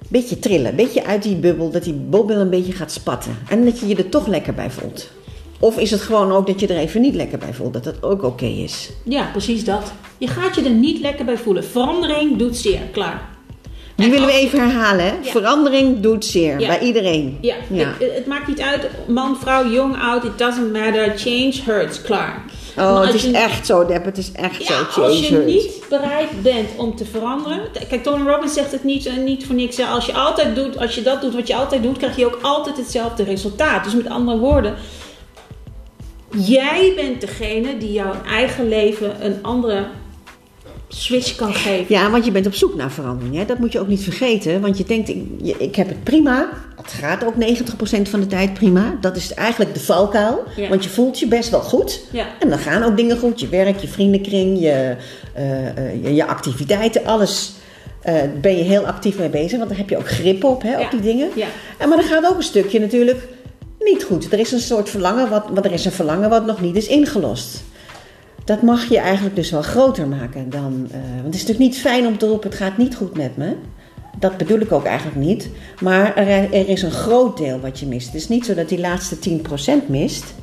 beetje 0.10 0.40
trillen, 0.40 0.76
beetje 0.76 1.06
uit 1.06 1.24
die 1.24 1.36
bubbel, 1.36 1.72
dat 1.72 1.84
die 1.84 1.94
bubbel 1.94 2.36
een 2.36 2.50
beetje 2.50 2.74
gaat 2.74 2.92
spatten. 2.92 3.38
En 3.50 3.66
dat 3.66 3.80
je 3.80 3.88
je 3.88 3.96
er 3.96 4.10
toch 4.10 4.28
lekker 4.28 4.54
bij 4.54 4.72
voelt. 4.72 5.10
Of 5.60 5.78
is 5.78 5.92
het 5.92 6.02
gewoon 6.02 6.32
ook 6.32 6.48
dat 6.48 6.60
je 6.60 6.68
er 6.68 6.78
even 6.78 7.02
niet 7.02 7.16
lekker 7.16 7.38
bij 7.38 7.54
voelt, 7.54 7.74
dat 7.74 7.84
dat 7.84 8.04
ook 8.04 8.24
oké 8.24 8.46
is. 8.46 8.90
Ja, 9.04 9.30
precies 9.32 9.64
dat. 9.64 9.92
Je 10.18 10.28
gaat 10.28 10.56
je 10.56 10.64
er 10.64 10.70
niet 10.70 11.00
lekker 11.00 11.26
bij 11.26 11.38
voelen. 11.38 11.64
Verandering 11.64 12.38
doet 12.38 12.58
zeer, 12.58 12.80
klaar. 12.92 13.32
Die 13.96 14.06
En 14.06 14.12
willen 14.12 14.28
we 14.28 14.34
even 14.34 14.60
herhalen, 14.60 15.06
hè? 15.06 15.12
Ja. 15.12 15.32
Verandering 15.32 16.00
doet 16.00 16.26
zeer, 16.26 16.60
Ja. 16.60 16.68
bij 16.68 16.80
iedereen. 16.80 17.38
Ja, 17.42 17.56
Ja. 17.70 17.94
Het, 18.00 18.14
het 18.16 18.26
maakt 18.26 18.48
niet 18.48 18.62
uit, 18.62 18.88
man, 19.08 19.38
vrouw, 19.38 19.70
jong, 19.72 19.96
oud, 20.02 20.24
it 20.24 20.38
doesn't 20.38 20.72
matter. 20.74 21.14
Change 21.18 21.54
hurts, 21.66 22.02
klaar. 22.02 22.44
Oh, 22.78 23.02
het 23.06 23.14
is 23.14 23.24
je- 23.24 23.32
echt 23.38 23.66
zo, 23.66 23.86
Deb. 23.86 24.06
Het 24.06 24.18
is 24.18 24.32
echt 24.32 24.68
Ja, 24.68 24.92
zo. 24.92 25.02
als 25.02 25.28
je 25.28 25.38
niet 25.38 25.72
bereid 25.90 26.42
bent 26.42 26.70
om 26.78 26.96
te 26.96 27.06
veranderen. 27.06 27.60
Kijk, 27.90 28.04
Tony 28.04 28.30
Robbins 28.30 28.54
zegt 28.54 28.72
het 28.72 28.84
niet, 28.84 29.06
eh, 29.06 29.18
niet 29.18 29.46
voor 29.46 29.56
niks. 29.56 29.80
Als 29.80 30.06
je, 30.06 30.14
altijd 30.14 30.56
doet, 30.56 30.78
als 30.78 30.96
je 30.96 31.02
dat 31.02 31.22
doet 31.22 31.34
wat 31.36 31.48
je 31.48 31.56
altijd 31.56 31.84
doet, 31.84 31.98
krijg 31.98 32.16
je 32.16 32.26
ook 32.26 32.40
altijd 32.42 32.78
hetzelfde 32.78 33.24
resultaat. 33.24 33.84
Dus 33.84 33.96
met 33.96 34.10
andere 34.10 34.38
woorden, 34.38 34.74
jij 36.38 36.94
bent 36.96 37.22
degene 37.22 37.78
die 37.78 37.92
jouw 37.92 38.14
eigen 38.28 38.68
leven 38.68 39.26
een 39.26 39.38
andere 39.42 39.86
switch 40.88 41.36
kan 41.36 41.54
geven. 41.54 41.96
Ja, 41.96 42.10
want 42.10 42.26
je 42.26 42.32
bent 42.32 42.46
op 42.46 42.54
zoek 42.54 42.76
naar 42.76 42.92
verandering. 42.92 43.36
Hè? 43.36 43.46
Dat 43.46 43.60
moet 43.60 43.72
je 43.72 43.80
ook 43.80 43.88
niet 43.88 44.04
vergeten. 44.04 44.62
Want 44.62 44.78
je 44.78 44.84
denkt, 44.84 45.10
ik 45.58 45.76
heb 45.76 45.88
het 45.88 46.04
prima. 46.04 46.50
Het 46.84 46.92
gaat 46.92 47.24
ook 47.26 47.34
90% 47.34 48.10
van 48.10 48.20
de 48.20 48.28
tijd 48.28 48.54
prima. 48.54 48.98
Dat 49.02 49.16
is 49.16 49.34
eigenlijk 49.34 49.74
de 49.74 49.80
valkuil. 49.80 50.44
Ja. 50.56 50.70
Want 50.70 50.84
je 50.84 50.90
voelt 50.90 51.20
je 51.20 51.28
best 51.28 51.50
wel 51.50 51.62
goed. 51.62 52.02
Ja. 52.12 52.26
En 52.40 52.50
dan 52.50 52.58
gaan 52.60 52.84
ook 52.84 52.98
dingen 52.98 53.18
goed. 53.18 53.40
Je 53.40 53.48
werk, 53.50 53.80
je 53.80 53.88
vriendenkring, 53.88 54.60
je, 54.60 54.96
eh, 55.34 55.68
eh, 55.78 56.04
je, 56.04 56.14
je 56.14 56.26
activiteiten, 56.26 57.06
alles. 57.06 57.54
eh, 58.02 58.16
ben 58.42 58.58
je 58.58 58.64
heel 58.64 58.86
actief 58.86 59.18
mee 59.20 59.30
bezig. 59.30 59.58
Want 59.58 59.70
daar 59.70 59.78
heb 59.78 59.90
je 59.90 59.98
ook 59.98 60.08
grip 60.10 60.44
op, 60.44 60.62
hè, 60.62 60.72
Ja. 60.72 60.82
op 60.82 60.92
die 60.92 61.00
dingen. 61.02 61.30
Ja. 61.36 61.48
En, 61.78 61.90
maar 61.90 61.98
er 61.98 62.04
gaat 62.04 62.26
ook 62.26 62.38
een 62.38 62.44
stukje 62.44 62.80
natuurlijk 62.80 63.28
niet 63.80 64.04
goed. 64.04 64.34
Er 64.34 64.40
is 64.40 64.52
een 64.52 64.60
soort 64.60 64.90
verlangen 64.90 65.30
wat, 65.30 65.46
wat, 65.54 65.66
er 65.66 65.72
is 65.72 65.86
een 65.86 65.92
verlangen 65.92 66.30
wat 66.30 66.46
nog 66.46 66.62
niet 66.62 66.76
is 66.76 66.88
ingelost. 66.88 67.64
dat 68.46 68.62
mag 68.62 68.90
je 68.90 68.98
eigenlijk 69.00 69.36
dus 69.36 69.52
wel 69.52 69.62
groter 69.62 70.08
maken 70.08 70.50
dan. 70.50 70.88
want 70.92 71.26
het 71.26 71.34
is 71.36 71.42
natuurlijk 71.42 71.60
niet 71.60 71.78
fijn 71.80 72.08
om 72.08 72.18
te 72.18 72.28
roepen: 72.28 72.50
het 72.50 72.60
gaat 72.60 72.78
niet 72.78 72.96
goed 72.96 73.18
met 73.18 73.38
me. 73.38 73.56
Dat 74.20 74.38
bedoel 74.38 74.60
ik 74.60 74.72
ook 74.72 74.86
eigenlijk 74.86 75.18
niet. 75.18 75.50
Maar 75.80 76.16
er, 76.16 76.54
er 76.54 76.70
is 76.70 76.82
een 76.82 76.92
groot 76.92 77.38
deel 77.38 77.60
wat 77.60 77.80
je 77.80 77.86
mist. 77.86 78.06
Het 78.06 78.16
is 78.16 78.28
niet 78.28 78.46
zo 78.46 78.54
dat 78.54 78.70
die 78.70 78.80
laatste 78.80 79.40
10% 79.86 79.88
mist. 79.88 80.34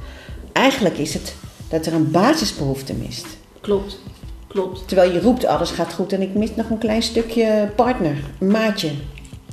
Eigenlijk 0.52 0.98
is 0.98 1.14
het 1.14 1.34
dat 1.68 1.86
er 1.86 1.94
een 1.94 2.10
basisbehoefte 2.10 2.94
mist. 2.94 3.26
Klopt, 3.60 3.98
klopt. 4.46 4.88
Terwijl 4.88 5.12
je 5.12 5.20
roept: 5.20 5.46
alles 5.46 5.70
gaat 5.70 5.92
goed 5.92 6.12
en 6.12 6.22
ik 6.22 6.34
mis 6.34 6.54
nog 6.54 6.70
een 6.70 6.78
klein 6.78 7.02
stukje 7.02 7.70
partner, 7.76 8.16
een 8.38 8.50
maatje. 8.50 8.90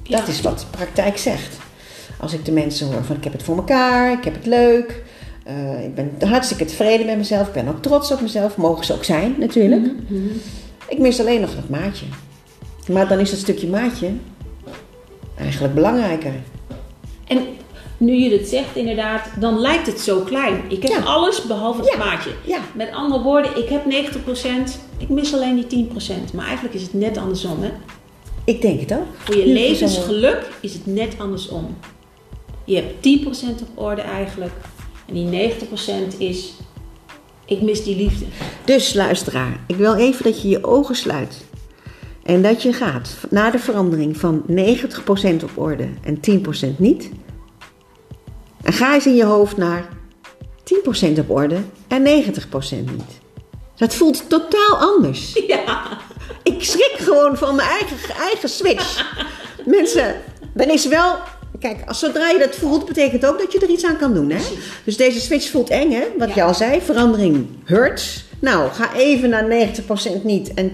Ja. 0.03 0.17
Dat 0.17 0.27
is 0.27 0.41
wat 0.41 0.59
de 0.59 0.65
praktijk 0.77 1.17
zegt. 1.17 1.57
Als 2.19 2.33
ik 2.33 2.45
de 2.45 2.51
mensen 2.51 2.87
hoor 2.87 3.03
van 3.03 3.15
ik 3.15 3.23
heb 3.23 3.33
het 3.33 3.43
voor 3.43 3.55
elkaar, 3.55 4.11
ik 4.11 4.23
heb 4.23 4.33
het 4.35 4.45
leuk, 4.45 5.03
eh, 5.43 5.83
ik 5.83 5.95
ben 5.95 6.29
hartstikke 6.29 6.65
tevreden 6.65 7.05
met 7.05 7.17
mezelf, 7.17 7.47
ik 7.47 7.53
ben 7.53 7.67
ook 7.67 7.81
trots 7.81 8.11
op 8.11 8.21
mezelf, 8.21 8.57
mogen 8.57 8.85
ze 8.85 8.93
ook 8.93 9.03
zijn 9.03 9.35
natuurlijk. 9.39 9.91
Mhm. 10.07 10.21
Ik 10.87 10.99
mis 10.99 11.19
alleen 11.19 11.41
nog 11.41 11.55
dat 11.55 11.69
maatje. 11.69 12.05
Maar 12.87 13.07
dan 13.07 13.19
is 13.19 13.29
dat 13.29 13.39
stukje 13.39 13.67
maatje 13.67 14.11
eigenlijk 15.37 15.73
belangrijker. 15.73 16.33
En 17.27 17.45
nu 17.97 18.13
je 18.15 18.37
het 18.37 18.47
zegt 18.47 18.75
inderdaad, 18.75 19.29
dan 19.39 19.59
lijkt 19.59 19.87
het 19.87 19.99
zo 19.99 20.19
klein. 20.19 20.61
Ik 20.67 20.81
heb 20.81 20.91
Ja. 20.91 20.99
alles 21.03 21.45
behalve 21.45 21.79
het 21.81 21.89
Ja. 21.91 21.97
maatje. 21.97 22.29
Ja, 22.45 22.59
Met 22.73 22.91
andere 22.91 23.23
woorden, 23.23 23.57
ik 23.57 23.69
heb 23.69 23.85
90%, 23.85 24.79
ik 24.97 25.09
mis 25.09 25.33
alleen 25.33 25.55
die 25.55 25.67
10%. 25.67 26.33
Maar 26.33 26.45
eigenlijk 26.45 26.75
is 26.75 26.81
het 26.81 26.93
net 26.93 27.17
andersom. 27.17 27.61
Hè? 27.61 27.69
ik 28.45 28.61
denk 28.61 28.79
het 28.79 28.93
ook. 28.93 29.05
Voor 29.17 29.35
je 29.35 29.45
levensgeluk 29.47 30.49
is 30.59 30.73
het 30.73 30.85
net 30.85 31.15
andersom. 31.17 31.77
Je 32.65 32.75
hebt 32.75 33.01
10% 33.01 33.61
op 33.61 33.67
orde 33.83 34.01
eigenlijk. 34.01 34.51
En 35.05 35.13
die 35.13 35.25
90% 35.25 36.17
is, 36.17 36.53
ik 37.45 37.61
mis 37.61 37.83
die 37.83 37.95
liefde. 37.95 38.25
Dus 38.65 38.93
luisteraar, 38.93 39.59
ik 39.67 39.75
wil 39.75 39.95
even 39.95 40.23
dat 40.23 40.41
je 40.41 40.47
je 40.47 40.63
ogen 40.65 40.95
sluit. 40.95 41.45
En 42.27 42.41
dat 42.41 42.61
je 42.61 42.73
gaat 42.73 43.09
naar 43.29 43.51
de 43.51 43.59
verandering 43.59 44.17
van 44.17 44.43
90% 44.51 44.53
op 45.43 45.51
orde 45.55 45.87
en 46.03 46.19
10% 46.71 46.77
niet. 46.77 47.09
En 48.63 48.73
ga 48.73 48.93
eens 48.93 49.05
in 49.05 49.15
je 49.15 49.23
hoofd 49.23 49.57
naar 49.57 49.87
10% 51.13 51.19
op 51.19 51.29
orde 51.29 51.57
en 51.87 52.03
90% 52.05 52.09
niet. 52.69 53.19
Dat 53.75 53.95
voelt 53.95 54.29
totaal 54.29 54.77
anders. 54.77 55.33
Ja, 55.47 55.97
Ik 56.43 56.63
schrik 56.63 56.93
gewoon 56.97 57.37
van 57.37 57.55
mijn 57.55 57.69
eigen, 57.69 58.15
eigen 58.15 58.49
switch. 58.49 59.15
Mensen, 59.65 60.15
dan 60.53 60.69
is 60.69 60.87
wel. 60.87 61.15
Kijk, 61.59 61.77
als 61.87 61.99
zodra 61.99 62.29
je 62.29 62.39
dat 62.39 62.55
voelt, 62.55 62.85
betekent 62.85 63.25
ook 63.25 63.39
dat 63.39 63.51
je 63.51 63.59
er 63.59 63.69
iets 63.69 63.85
aan 63.85 63.97
kan 63.97 64.13
doen. 64.13 64.29
Hè? 64.29 64.41
Dus 64.83 64.97
deze 64.97 65.19
switch 65.19 65.49
voelt 65.49 65.69
eng, 65.69 65.91
hè? 65.91 66.03
Wat 66.17 66.27
Ja. 66.27 66.35
je 66.35 66.43
al 66.43 66.53
zei, 66.53 66.81
verandering 66.81 67.47
hurts. 67.63 68.25
Nou, 68.39 68.71
ga 68.71 68.95
even 68.95 69.29
naar 69.29 69.69
90% 70.19 70.23
niet 70.23 70.53
en 70.53 70.71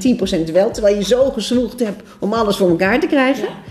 10% 0.49 0.51
wel, 0.51 0.71
terwijl 0.71 0.95
je 0.95 1.03
zo 1.03 1.29
gezwoegd 1.29 1.79
hebt 1.79 2.01
om 2.19 2.33
alles 2.33 2.57
voor 2.57 2.69
elkaar 2.69 2.99
te 2.99 3.07
krijgen. 3.07 3.43
ja. 3.43 3.61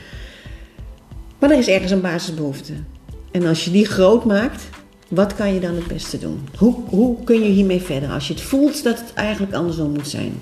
Maar 1.43 1.51
er 1.51 1.59
is 1.59 1.69
ergens 1.69 1.91
een 1.91 2.01
basisbehoefte. 2.01 2.73
En 3.31 3.47
als 3.47 3.65
je 3.65 3.71
die 3.71 3.87
groot 3.87 4.25
maakt, 4.25 4.69
wat 5.09 5.35
kan 5.35 5.55
je 5.55 5.61
dan 5.61 5.75
het 5.75 5.87
beste 5.87 6.19
doen? 6.19 6.49
Hoe, 6.59 6.75
hoe 6.89 7.25
kun 7.25 7.43
je 7.43 7.51
hiermee 7.51 7.81
verder 7.81 8.11
als 8.11 8.29
je 8.29 8.35
het 8.35 8.43
voelt 8.43 8.83
dat 8.83 8.99
het 8.99 9.13
eigenlijk 9.15 9.53
andersom 9.55 9.91
moet 9.93 10.09
zijn? 10.09 10.41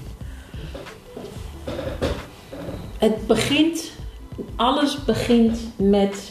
Het 2.98 3.26
begint, 3.26 3.90
alles 4.56 5.04
begint 5.04 5.58
met 5.76 6.30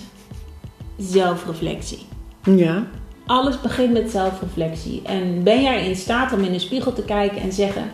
zelfreflectie. 0.97 2.05
Ja, 2.43 2.87
Alles 3.29 3.61
begint 3.61 3.93
met 3.93 4.11
zelfreflectie. 4.11 5.01
En 5.03 5.43
ben 5.43 5.61
jij 5.61 5.87
in 5.87 5.95
staat 5.95 6.33
om 6.33 6.43
in 6.43 6.51
de 6.51 6.59
spiegel 6.59 6.93
te 6.93 7.03
kijken 7.03 7.41
en 7.41 7.51
zeggen: 7.51 7.91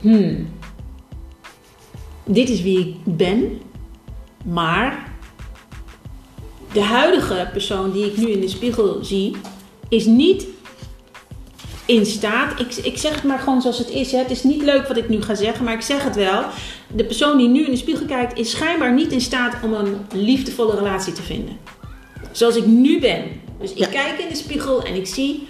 Hmm, 0.00 0.48
dit 2.24 2.48
is 2.48 2.62
wie 2.62 2.78
ik 2.78 2.96
ben, 3.04 3.60
maar 4.44 5.12
de 6.72 6.82
huidige 6.82 7.48
persoon 7.52 7.92
die 7.92 8.06
ik 8.06 8.16
nu 8.16 8.30
in 8.30 8.40
de 8.40 8.48
spiegel 8.48 9.04
zie, 9.04 9.36
is 9.88 10.04
niet 10.04 10.46
in 11.86 12.06
staat. 12.06 12.60
Ik, 12.60 12.74
ik 12.74 12.98
zeg 12.98 13.14
het 13.14 13.24
maar 13.24 13.38
gewoon 13.38 13.60
zoals 13.60 13.78
het 13.78 13.90
is. 13.90 14.12
Hè. 14.12 14.18
Het 14.18 14.30
is 14.30 14.42
niet 14.42 14.62
leuk 14.62 14.88
wat 14.88 14.96
ik 14.96 15.08
nu 15.08 15.22
ga 15.22 15.34
zeggen, 15.34 15.64
maar 15.64 15.74
ik 15.74 15.80
zeg 15.80 16.04
het 16.04 16.16
wel. 16.16 16.44
De 16.94 17.04
persoon 17.04 17.38
die 17.38 17.48
nu 17.48 17.64
in 17.64 17.70
de 17.70 17.76
spiegel 17.76 18.06
kijkt, 18.06 18.38
is 18.38 18.50
schijnbaar 18.50 18.92
niet 18.92 19.12
in 19.12 19.20
staat 19.20 19.54
om 19.62 19.72
een 19.72 19.96
liefdevolle 20.12 20.74
relatie 20.74 21.12
te 21.12 21.22
vinden. 21.22 21.56
Zoals 22.32 22.56
ik 22.56 22.66
nu 22.66 23.00
ben. 23.00 23.48
Dus 23.60 23.70
ik 23.72 23.78
Ja. 23.78 23.86
kijk 23.86 24.18
in 24.18 24.28
de 24.28 24.34
spiegel 24.34 24.82
en 24.82 24.94
ik 24.94 25.06
zie, 25.06 25.48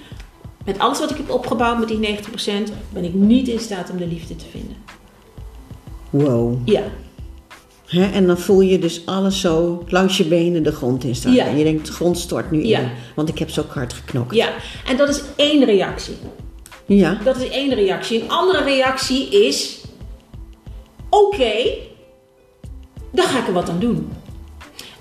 met 0.65 0.79
alles 0.79 0.99
wat 0.99 1.11
ik 1.11 1.17
heb 1.17 1.31
opgebouwd 1.31 1.79
met 1.79 1.89
die 1.89 1.99
90%, 1.99 2.73
ben 2.93 3.05
ik 3.05 3.15
niet 3.15 3.49
in 3.49 3.59
staat 3.59 3.91
om 3.91 3.97
de 3.99 4.07
liefde 4.07 4.37
te 4.37 4.45
vinden. 4.51 4.77
wow. 6.11 6.59
Ja, 6.69 6.83
Hè, 7.87 8.05
en 8.11 8.27
dan 8.27 8.39
voel 8.39 8.61
je 8.61 8.79
dus 8.79 9.07
alles 9.07 9.41
zo 9.41 9.85
langs 9.89 10.17
je 10.17 10.25
benen 10.25 10.63
de 10.63 10.73
grond 10.73 11.05
instorten. 11.05 11.41
Ja. 11.45 11.47
En 11.51 11.59
je 11.59 11.65
denkt, 11.65 11.87
de 11.87 11.93
grond 11.93 12.19
stort 12.19 12.51
nu 12.51 12.65
Ja. 12.67 12.79
in. 12.81 12.89
Want 13.15 13.29
ik 13.29 13.39
heb 13.39 13.51
zo 13.51 13.65
hard 13.69 13.93
geknokt. 13.93 14.35
ja. 14.35 14.49
En 14.87 14.97
dat 14.97 15.09
is 15.09 15.23
één 15.37 15.65
reactie. 15.65 16.15
Ja. 16.87 17.19
Dat 17.25 17.37
is 17.37 17.49
één 17.49 17.75
reactie. 17.75 18.23
Een 18.23 18.31
andere 18.31 18.63
reactie 18.65 19.29
is: 19.47 19.81
oké, 21.11 21.53
dan 23.13 23.25
ga 23.27 23.39
ik 23.39 23.47
er 23.47 23.53
wat 23.53 23.69
aan 23.69 23.79
doen. 23.81 24.13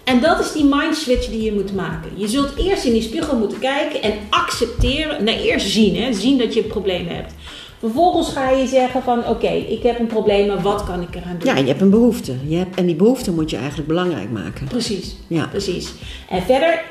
En 0.09 0.19
dat 0.19 0.39
is 0.39 0.51
die 0.51 0.65
mind 0.65 0.95
switch 0.95 1.29
die 1.29 1.41
je 1.41 1.53
moet 1.53 1.75
maken. 1.75 2.09
Je 2.15 2.27
zult 2.27 2.55
eerst 2.55 2.85
in 2.85 2.93
die 2.93 3.01
spiegel 3.01 3.37
moeten 3.37 3.59
kijken 3.59 4.01
en 4.01 4.13
accepteren. 4.29 5.23
Nee, 5.23 5.41
eerst 5.43 5.69
zien, 5.69 5.95
hè? 5.95 6.13
zien 6.13 6.37
dat 6.37 6.53
je 6.53 6.63
problemen 6.63 7.15
hebt. 7.15 7.33
Vervolgens 7.79 8.29
ga 8.29 8.49
je 8.49 8.67
zeggen 8.67 9.03
van 9.03 9.27
oké, 9.27 9.49
ik 9.49 9.83
heb 9.83 9.99
een 9.99 10.07
probleem, 10.07 10.47
maar 10.47 10.61
wat 10.61 10.83
kan 10.83 11.01
ik 11.01 11.15
eraan 11.15 11.37
doen? 11.39 11.53
Ja, 11.53 11.59
je 11.59 11.67
hebt 11.67 11.81
een 11.81 11.89
behoefte. 11.89 12.35
Je 12.47 12.55
hebt, 12.55 12.75
en 12.75 12.85
die 12.85 12.95
behoefte 12.95 13.31
moet 13.31 13.49
je 13.49 13.57
eigenlijk 13.57 13.87
belangrijk 13.87 14.31
maken. 14.31 14.67
Precies. 14.67 15.15
Ja. 15.27 15.47
Precies. 15.47 15.93
En 16.29 16.41
verder 16.41 16.81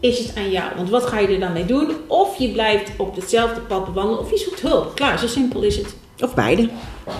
is 0.00 0.18
het 0.18 0.36
aan 0.36 0.50
jou. 0.50 0.70
Want 0.76 0.90
wat 0.90 1.06
ga 1.06 1.18
je 1.18 1.28
er 1.28 1.40
dan 1.40 1.52
mee 1.52 1.66
doen? 1.66 1.90
Of 2.06 2.38
je 2.38 2.48
blijft 2.48 2.90
op 2.96 3.16
hetzelfde 3.16 3.60
pad 3.60 3.84
bewandelen, 3.84 4.20
of 4.20 4.30
je 4.30 4.38
zoekt 4.38 4.60
hulp. 4.60 4.94
Klaar, 4.94 5.18
zo 5.18 5.26
simpel 5.26 5.62
is 5.62 5.76
het. 5.76 5.96
Of 6.20 6.34
beide. 6.34 6.68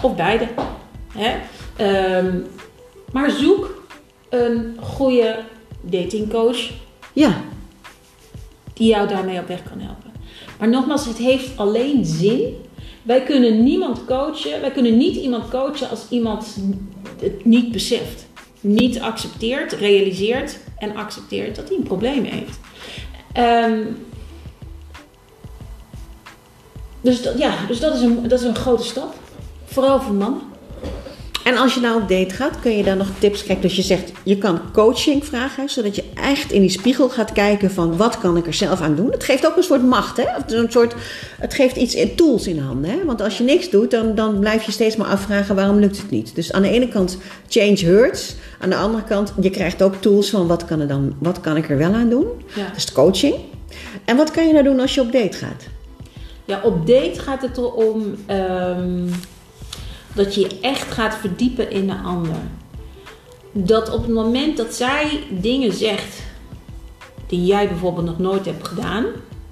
Of 0.02 0.16
beide. 0.16 0.48
Hè? 1.12 1.34
Ehm, 1.76 2.36
maar 3.12 3.30
zoek 3.30 3.77
een 4.28 4.76
goede 4.80 5.38
datingcoach 5.80 6.70
Ja. 7.12 7.40
die 8.74 8.88
jou 8.88 9.08
daarmee 9.08 9.40
op 9.40 9.48
weg 9.48 9.62
kan 9.62 9.80
helpen. 9.80 10.12
Maar 10.58 10.68
nogmaals, 10.68 11.06
het 11.06 11.16
heeft 11.16 11.56
alleen 11.56 12.04
zin. 12.04 12.54
Wij 13.02 13.22
kunnen 13.22 13.62
niemand 13.62 14.04
coachen. 14.04 14.60
Wij 14.60 14.70
kunnen 14.70 14.96
niet 14.96 15.16
iemand 15.16 15.48
coachen 15.48 15.90
als 15.90 16.06
iemand 16.08 16.56
het 17.20 17.44
niet 17.44 17.72
beseft. 17.72 18.26
Niet 18.60 19.00
accepteert, 19.00 19.72
realiseert 19.72 20.58
en 20.78 20.96
accepteert 20.96 21.56
dat 21.56 21.68
hij 21.68 21.76
een 21.76 21.82
probleem 21.82 22.24
heeft. 22.24 22.58
Ehm, 23.32 23.82
dus, 27.00 27.22
dat, 27.22 27.38
ja, 27.38 27.66
dus 27.66 27.80
dat, 27.80 27.94
is 27.94 28.00
een, 28.00 28.28
dat 28.28 28.40
is 28.40 28.46
een 28.46 28.54
grote 28.54 28.84
stap. 28.84 29.14
Vooral 29.64 30.00
voor 30.00 30.14
mannen. 30.14 30.42
En 31.48 31.56
als 31.56 31.74
je 31.74 31.80
nou 31.80 32.02
op 32.02 32.08
date 32.08 32.34
gaat, 32.34 32.60
kun 32.60 32.76
je 32.76 32.82
dan 32.82 32.96
nog 32.96 33.08
tips 33.18 33.42
krijgen. 33.42 33.62
Dus 33.62 33.76
je 33.76 33.82
zegt, 33.82 34.12
je 34.22 34.38
kan 34.38 34.60
coaching 34.72 35.24
vragen, 35.24 35.68
zodat 35.68 35.96
je 35.96 36.04
echt 36.14 36.52
in 36.52 36.60
die 36.60 36.70
spiegel 36.70 37.08
gaat 37.08 37.32
kijken 37.32 37.70
van 37.70 37.96
wat 37.96 38.18
kan 38.18 38.36
ik 38.36 38.46
er 38.46 38.54
zelf 38.54 38.80
aan 38.80 38.94
doen. 38.94 39.10
Het 39.10 39.24
geeft 39.24 39.46
ook 39.46 39.56
een 39.56 39.62
soort 39.62 39.82
macht, 39.82 40.16
hè? 40.16 40.24
Een 40.46 40.70
soort, 40.70 40.94
het 41.38 41.54
geeft 41.54 41.76
iets 41.76 41.94
in 41.94 42.14
tools 42.14 42.46
in 42.46 42.58
handen. 42.58 42.90
Hè? 42.90 43.04
Want 43.04 43.22
als 43.22 43.38
je 43.38 43.44
niks 43.44 43.70
doet, 43.70 43.90
dan, 43.90 44.14
dan 44.14 44.38
blijf 44.38 44.64
je 44.64 44.72
steeds 44.72 44.96
maar 44.96 45.06
afvragen 45.06 45.54
waarom 45.54 45.78
lukt 45.78 45.96
het 45.96 46.10
niet. 46.10 46.34
Dus 46.34 46.52
aan 46.52 46.62
de 46.62 46.70
ene 46.70 46.88
kant 46.88 47.18
change 47.48 47.84
hurts. 47.84 48.34
Aan 48.60 48.70
de 48.70 48.76
andere 48.76 49.04
kant, 49.04 49.32
je 49.40 49.50
krijgt 49.50 49.82
ook 49.82 49.94
tools 49.94 50.30
van 50.30 50.46
wat 50.46 50.64
kan, 50.64 50.80
er 50.80 50.88
dan, 50.88 51.14
wat 51.18 51.40
kan 51.40 51.56
ik 51.56 51.70
er 51.70 51.78
wel 51.78 51.92
aan 51.92 52.10
doen. 52.10 52.26
Ja. 52.54 52.66
Dat 52.66 52.76
is 52.76 52.86
de 52.86 52.92
coaching. 52.92 53.34
En 54.04 54.16
wat 54.16 54.30
kan 54.30 54.46
je 54.46 54.52
nou 54.52 54.64
doen 54.64 54.80
als 54.80 54.94
je 54.94 55.00
op 55.00 55.12
date 55.12 55.36
gaat? 55.36 55.64
Ja, 56.44 56.60
op 56.64 56.86
date 56.86 57.20
gaat 57.20 57.42
het 57.42 57.56
erom 57.56 58.14
ehm, 58.26 59.06
dat 60.18 60.34
je 60.34 60.40
je 60.40 60.58
echt 60.60 60.92
gaat 60.92 61.14
verdiepen 61.14 61.70
in 61.70 61.86
de 61.86 61.96
ander. 62.04 62.36
Dat 63.52 63.90
op 63.90 64.02
het 64.02 64.14
moment 64.14 64.56
dat 64.56 64.74
zij 64.74 65.22
dingen 65.30 65.72
zegt 65.72 66.22
die 67.26 67.44
jij 67.44 67.68
bijvoorbeeld 67.68 68.06
nog 68.06 68.18
nooit 68.18 68.44
hebt 68.44 68.68
gedaan, 68.68 69.04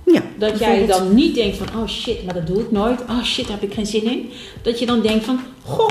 Ja, 0.04 0.22
dat 0.38 0.58
jij 0.58 0.86
dan 0.86 1.14
niet 1.14 1.34
denkt 1.34 1.56
van, 1.56 1.80
oh 1.80 1.88
shit, 1.88 2.24
maar 2.24 2.34
dat 2.34 2.46
doe 2.46 2.60
ik 2.60 2.70
nooit. 2.70 3.00
Oh 3.00 3.22
shit, 3.22 3.48
daar 3.48 3.60
heb 3.60 3.68
ik 3.68 3.74
geen 3.74 3.86
zin 3.86 4.10
in. 4.10 4.30
Dat 4.62 4.78
je 4.78 4.86
dan 4.86 5.00
denkt 5.00 5.24
van, 5.24 5.40
goh, 5.64 5.90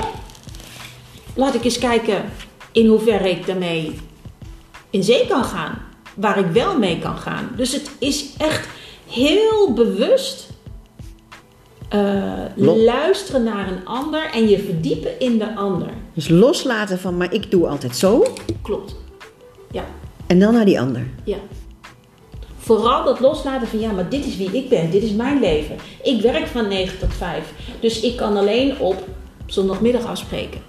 laat 1.34 1.54
ik 1.54 1.64
eens 1.64 1.78
kijken 1.78 2.24
in 2.72 2.86
hoeverre 2.86 3.30
ik 3.30 3.46
daarmee 3.46 3.98
in 4.90 5.04
zee 5.04 5.26
kan 5.26 5.44
gaan. 5.44 5.78
Waar 6.14 6.38
ik 6.38 6.46
wel 6.46 6.78
mee 6.78 6.98
kan 6.98 7.16
gaan. 7.16 7.50
Dus 7.56 7.72
het 7.72 7.90
is 7.98 8.26
echt 8.38 8.68
heel 9.06 9.72
bewust 9.72 10.48
eh, 11.88 12.32
luisteren 12.84 13.42
naar 13.42 13.68
een 13.68 13.84
ander 13.86 14.30
en 14.32 14.48
je 14.48 14.58
verdiepen 14.58 15.20
in 15.20 15.38
de 15.38 15.54
ander. 15.54 15.88
Dus 16.14 16.28
loslaten 16.28 16.98
van, 16.98 17.16
maar 17.16 17.32
ik 17.32 17.50
doe 17.50 17.66
altijd 17.68 17.96
zo. 17.96 18.24
Klopt. 18.62 18.96
Ja, 19.70 19.84
En 20.26 20.38
dan 20.38 20.52
naar 20.54 20.64
die 20.64 20.80
ander. 20.80 21.06
ja. 21.24 21.36
Vooral 22.58 23.04
dat 23.04 23.20
loslaten 23.20 23.68
van 23.68 23.78
ja, 23.80 23.90
maar 23.92 24.08
dit 24.08 24.26
is 24.26 24.36
wie 24.36 24.50
ik 24.50 24.68
ben, 24.68 24.90
dit 24.90 25.02
is 25.02 25.10
mijn 25.12 25.40
leven. 25.40 25.76
Ik 26.02 26.20
werk 26.20 26.46
van 26.46 26.68
9 26.68 26.98
tot 26.98 27.14
5, 27.14 27.52
dus 27.80 28.00
ik 28.00 28.16
kan 28.16 28.36
alleen 28.36 28.78
op 28.78 29.04
zondagmiddag 29.46 30.04
afspreken. 30.04 30.60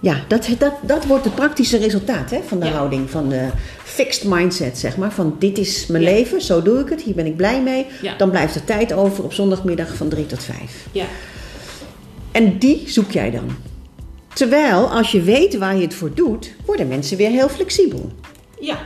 Ja, 0.00 0.16
dat, 0.28 0.48
dat, 0.58 0.72
dat 0.82 1.04
wordt 1.06 1.24
het 1.24 1.34
praktische 1.34 1.76
resultaat 1.78 2.30
hè, 2.30 2.38
van 2.46 2.60
de 2.60 2.66
Ja. 2.66 2.72
houding, 2.72 3.10
van 3.10 3.28
de 3.28 3.48
fixed 3.84 4.24
mindset, 4.24 4.78
zeg 4.78 4.96
maar. 4.96 5.12
Van 5.12 5.36
dit 5.38 5.58
is 5.58 5.86
mijn 5.86 6.02
Ja. 6.02 6.10
leven, 6.10 6.40
zo 6.42 6.62
doe 6.62 6.78
ik 6.80 6.88
het, 6.88 7.02
hier 7.02 7.14
ben 7.14 7.26
ik 7.26 7.36
blij 7.36 7.62
mee. 7.62 7.86
Ja. 8.02 8.16
Dan 8.16 8.30
blijft 8.30 8.54
er 8.54 8.64
tijd 8.64 8.92
over 8.92 9.24
op 9.24 9.32
zondagmiddag 9.32 9.94
van 9.94 10.08
3 10.08 10.26
tot 10.26 10.42
5. 10.42 10.86
Ja, 10.92 11.04
En 12.32 12.58
die 12.58 12.82
zoek 12.86 13.10
jij 13.10 13.30
dan. 13.30 13.56
Terwijl, 14.34 14.90
als 14.90 15.12
je 15.12 15.22
weet 15.22 15.56
waar 15.58 15.76
je 15.76 15.82
het 15.82 15.94
voor 15.94 16.14
doet, 16.14 16.50
worden 16.66 16.88
mensen 16.88 17.16
weer 17.16 17.30
heel 17.30 17.48
flexibel. 17.48 18.10
ja, 18.60 18.78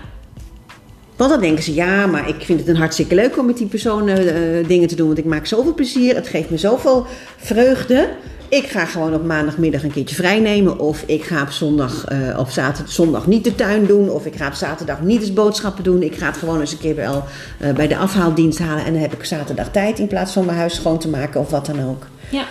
Want 1.17 1.31
dan 1.31 1.41
denken 1.41 1.65
ze, 1.65 1.75
ja, 1.75 2.07
maar 2.07 2.29
ik 2.29 2.41
vind 2.45 2.59
het 2.61 2.69
een 2.69 2.77
hartstikke 2.77 3.15
leuk 3.15 3.39
om 3.39 3.47
met 3.47 3.57
die 3.57 3.67
personen 3.67 4.19
eh, 4.35 4.67
dingen 4.69 4.89
te 4.89 4.95
doen. 4.95 5.07
Want 5.07 5.19
ik 5.19 5.25
maak 5.25 5.47
zoveel 5.47 5.75
plezier, 5.75 6.15
het 6.15 6.29
geeft 6.29 6.51
me 6.51 6.57
zoveel 6.59 7.07
vreugde. 7.37 8.09
Ik 8.51 8.67
ga 8.67 8.85
gewoon 8.85 9.15
op 9.15 9.25
maandagmiddag 9.25 9.83
een 9.83 9.93
keertje 9.93 10.15
vrij 10.15 10.41
nemen. 10.41 10.79
Of 10.79 11.03
ik 11.07 11.25
ga 11.25 11.43
op 11.43 11.51
zondag, 11.51 12.05
eh, 12.05 12.39
op 12.39 12.49
zaterdag, 12.49 12.93
zondag 12.93 13.27
niet 13.27 13.45
de 13.45 13.55
tuin 13.55 13.87
doen. 13.87 14.09
Of 14.09 14.27
ik 14.27 14.37
ga 14.37 14.47
op 14.47 14.53
zaterdag 14.53 15.01
niet 15.01 15.21
eens 15.21 15.33
boodschappen 15.33 15.85
doen. 15.85 16.03
Ik 16.03 16.17
ga 16.17 16.27
het 16.27 16.37
gewoon 16.37 16.61
eens 16.61 16.73
een 16.73 16.79
keer 16.79 17.07
al, 17.07 17.25
eh, 17.59 17.73
bij 17.73 17.89
de 17.89 17.97
afhaaldienst 17.97 18.59
halen. 18.59 18.85
En 18.85 18.93
dan 18.93 19.03
heb 19.03 19.13
ik 19.13 19.25
zaterdag 19.25 19.71
tijd 19.71 19.99
in 19.99 20.07
plaats 20.07 20.33
van 20.33 20.45
mijn 20.45 20.59
huis 20.59 20.75
schoon 20.75 20.99
te 20.99 21.09
maken 21.09 21.41
of 21.41 21.51
wat 21.51 21.67
dan 21.67 21.89
ook. 21.89 22.07
ja. 22.31 22.45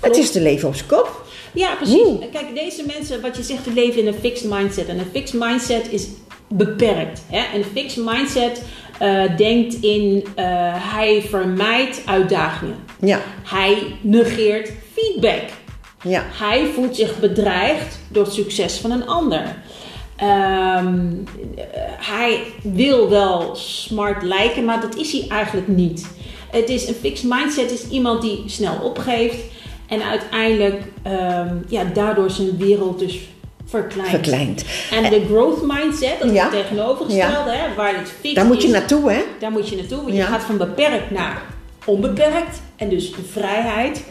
Het 0.00 0.16
is 0.16 0.30
te 0.30 0.40
leven 0.40 0.68
op 0.68 0.74
zijn 0.74 0.88
kop. 0.88 1.22
Ja, 1.52 1.74
precies. 1.74 2.06
Oeh. 2.06 2.20
Kijk, 2.32 2.54
deze 2.54 2.84
mensen, 2.86 3.20
wat 3.20 3.36
je 3.36 3.42
zegt, 3.42 3.64
die 3.64 3.74
leven 3.74 4.00
in 4.00 4.06
een 4.06 4.14
fixed 4.20 4.50
mindset. 4.50 4.88
En 4.88 4.98
een 4.98 5.06
fixed 5.12 5.40
mindset 5.40 5.92
is 5.92 6.06
beperkt. 6.48 7.20
Hè? 7.26 7.58
Een 7.58 7.64
fixed 7.64 8.04
mindset 8.04 8.62
eh, 8.98 9.36
denkt 9.36 9.74
in, 9.74 10.24
hij 10.74 11.24
vermijdt 11.28 12.02
uitdagingen. 12.04 12.76
Ja, 13.00 13.20
Hij 13.42 13.82
negeert 14.00 14.70
feedback. 14.98 15.42
ja. 16.02 16.24
Hij 16.32 16.66
voelt 16.74 16.96
zich 16.96 17.18
bedreigd 17.20 17.98
door 18.08 18.24
het 18.24 18.32
succes 18.32 18.76
van 18.78 18.90
een 18.90 19.06
ander. 19.08 19.42
Ehm, 20.16 20.96
eh, 21.56 21.64
hij 21.98 22.40
wil 22.62 23.08
wel 23.08 23.54
smart 23.56 24.22
lijken, 24.22 24.64
maar 24.64 24.80
dat 24.80 24.96
is 24.96 25.12
hij 25.12 25.26
eigenlijk 25.28 25.68
niet. 25.68 26.06
Het 26.50 26.68
is 26.68 26.88
een 26.88 26.94
fixed 26.94 27.30
mindset 27.30 27.70
is 27.70 27.88
iemand 27.88 28.22
die 28.22 28.42
snel 28.46 28.74
opgeeft 28.82 29.36
en 29.88 30.02
uiteindelijk 30.02 30.82
ehm, 31.02 31.54
ja, 31.68 31.84
daardoor 31.84 32.30
zijn 32.30 32.56
wereld 32.56 32.98
dus 32.98 33.18
verkleint. 33.66 34.10
Verkleind. 34.10 34.64
En 34.90 35.02
de 35.10 35.24
growth 35.26 35.62
mindset, 35.62 36.18
dat 36.18 36.28
is 36.28 36.34
Ja. 36.34 36.42
het 36.42 36.52
tegenovergestelde, 36.52 37.50
hè, 37.50 37.74
waar 37.74 37.96
het 37.98 38.08
fixed 38.08 38.34
Daar 38.34 38.44
moet 38.46 38.60
je 38.62 38.66
is, 38.68 38.72
naartoe, 38.74 39.10
hè? 39.12 39.20
daar 39.40 39.50
moet 39.50 39.68
je 39.68 39.76
naartoe, 39.76 40.02
want 40.02 40.12
Ja. 40.14 40.18
je 40.18 40.22
gaat 40.26 40.42
van 40.42 40.56
beperkt 40.56 41.10
naar 41.10 41.42
onbeperkt 41.84 42.60
en 42.76 42.88
dus 42.88 43.12
vrijheid. 43.30 44.04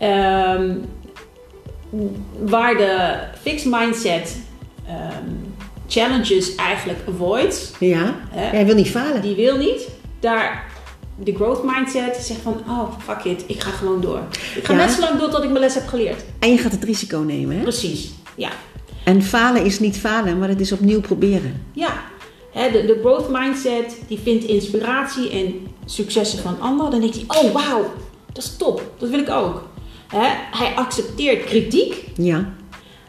Ehm, 0.00 0.74
waar 2.38 2.76
de 2.76 3.18
fixed 3.40 3.70
mindset 3.72 4.36
ehm, 4.86 5.24
challenges 5.88 6.54
eigenlijk 6.54 6.98
avoids, 7.08 7.70
Ja. 7.78 8.14
Hè? 8.30 8.50
Jij 8.50 8.66
wil 8.66 8.74
niet 8.74 8.90
falen. 8.90 9.22
die 9.22 9.34
wil 9.34 9.56
niet. 9.56 9.88
Daar 10.20 10.64
de 11.24 11.34
growth 11.34 11.64
mindset 11.64 12.16
zegt 12.16 12.40
van, 12.40 12.62
oh 12.68 12.88
fuck 12.98 13.24
it, 13.24 13.44
ik 13.46 13.60
ga 13.62 13.70
gewoon 13.70 14.00
door. 14.00 14.20
Ik 14.56 14.64
ga 14.64 14.72
Ja. 14.72 14.78
net 14.78 14.90
zo 14.90 15.00
lang 15.00 15.18
door 15.18 15.30
tot 15.30 15.42
ik 15.42 15.48
mijn 15.48 15.60
les 15.60 15.74
heb 15.74 15.86
geleerd. 15.86 16.22
En 16.38 16.50
je 16.50 16.58
gaat 16.58 16.72
het 16.72 16.84
risico 16.84 17.18
nemen, 17.18 17.56
hè? 17.56 17.62
Precies, 17.62 18.10
ja. 18.34 18.50
En 19.04 19.22
falen 19.22 19.64
is 19.64 19.80
niet 19.80 19.98
falen, 19.98 20.38
maar 20.38 20.48
het 20.48 20.60
is 20.60 20.72
opnieuw 20.72 21.00
proberen. 21.00 21.62
Ja, 21.72 21.92
de, 22.52 22.70
de 22.86 22.98
growth 23.00 23.28
mindset 23.28 23.98
die 24.08 24.18
vindt 24.22 24.44
inspiratie 24.44 25.30
en 25.30 25.66
successen 25.84 26.38
van 26.38 26.60
anderen. 26.60 26.90
Dan 26.90 27.00
denkt 27.00 27.16
hij, 27.16 27.24
oh 27.44 27.52
wauw, 27.52 27.92
dat 28.32 28.44
is 28.44 28.56
top, 28.56 28.82
dat 28.98 29.08
wil 29.08 29.18
ik 29.18 29.30
ook. 29.30 29.68
Hè, 30.10 30.28
hij 30.58 30.74
accepteert 30.74 31.44
kritiek. 31.44 32.04
Ja. 32.16 32.48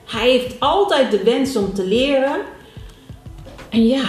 Hij 0.05 0.29
heeft 0.29 0.59
altijd 0.59 1.11
de 1.11 1.23
wens 1.23 1.55
om 1.55 1.73
te 1.73 1.85
leren. 1.85 2.39
En 3.69 3.87
ja, 3.87 4.03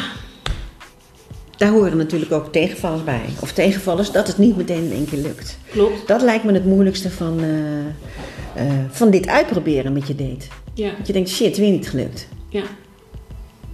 Daar 1.57 1.71
horen 1.71 1.97
natuurlijk 1.97 2.33
ook 2.33 2.53
tegenvallers 2.53 3.05
bij. 3.05 3.25
Of 3.41 3.53
tegenvallers 3.53 4.11
dat 4.11 4.27
het 4.27 4.39
niet 4.39 4.57
meteen 4.57 4.85
in 4.85 4.93
één 4.93 5.07
keer 5.09 5.19
lukt. 5.19 5.59
klopt. 5.71 6.07
Dat 6.09 6.23
lijkt 6.23 6.45
me 6.45 6.53
het 6.53 6.65
moeilijkste 6.65 7.11
van, 7.11 7.41
eh, 7.41 8.67
eh, 8.67 8.73
van 8.91 9.11
dit 9.11 9.27
uitproberen 9.27 9.93
met 9.93 10.07
je 10.07 10.15
date. 10.15 10.47
Ja, 10.75 10.91
Dat 10.99 11.07
je 11.07 11.13
denkt, 11.13 11.29
shit, 11.29 11.57
weer 11.57 11.71
niet 11.71 11.89
gelukt. 11.89 12.29
ja, 12.49 12.63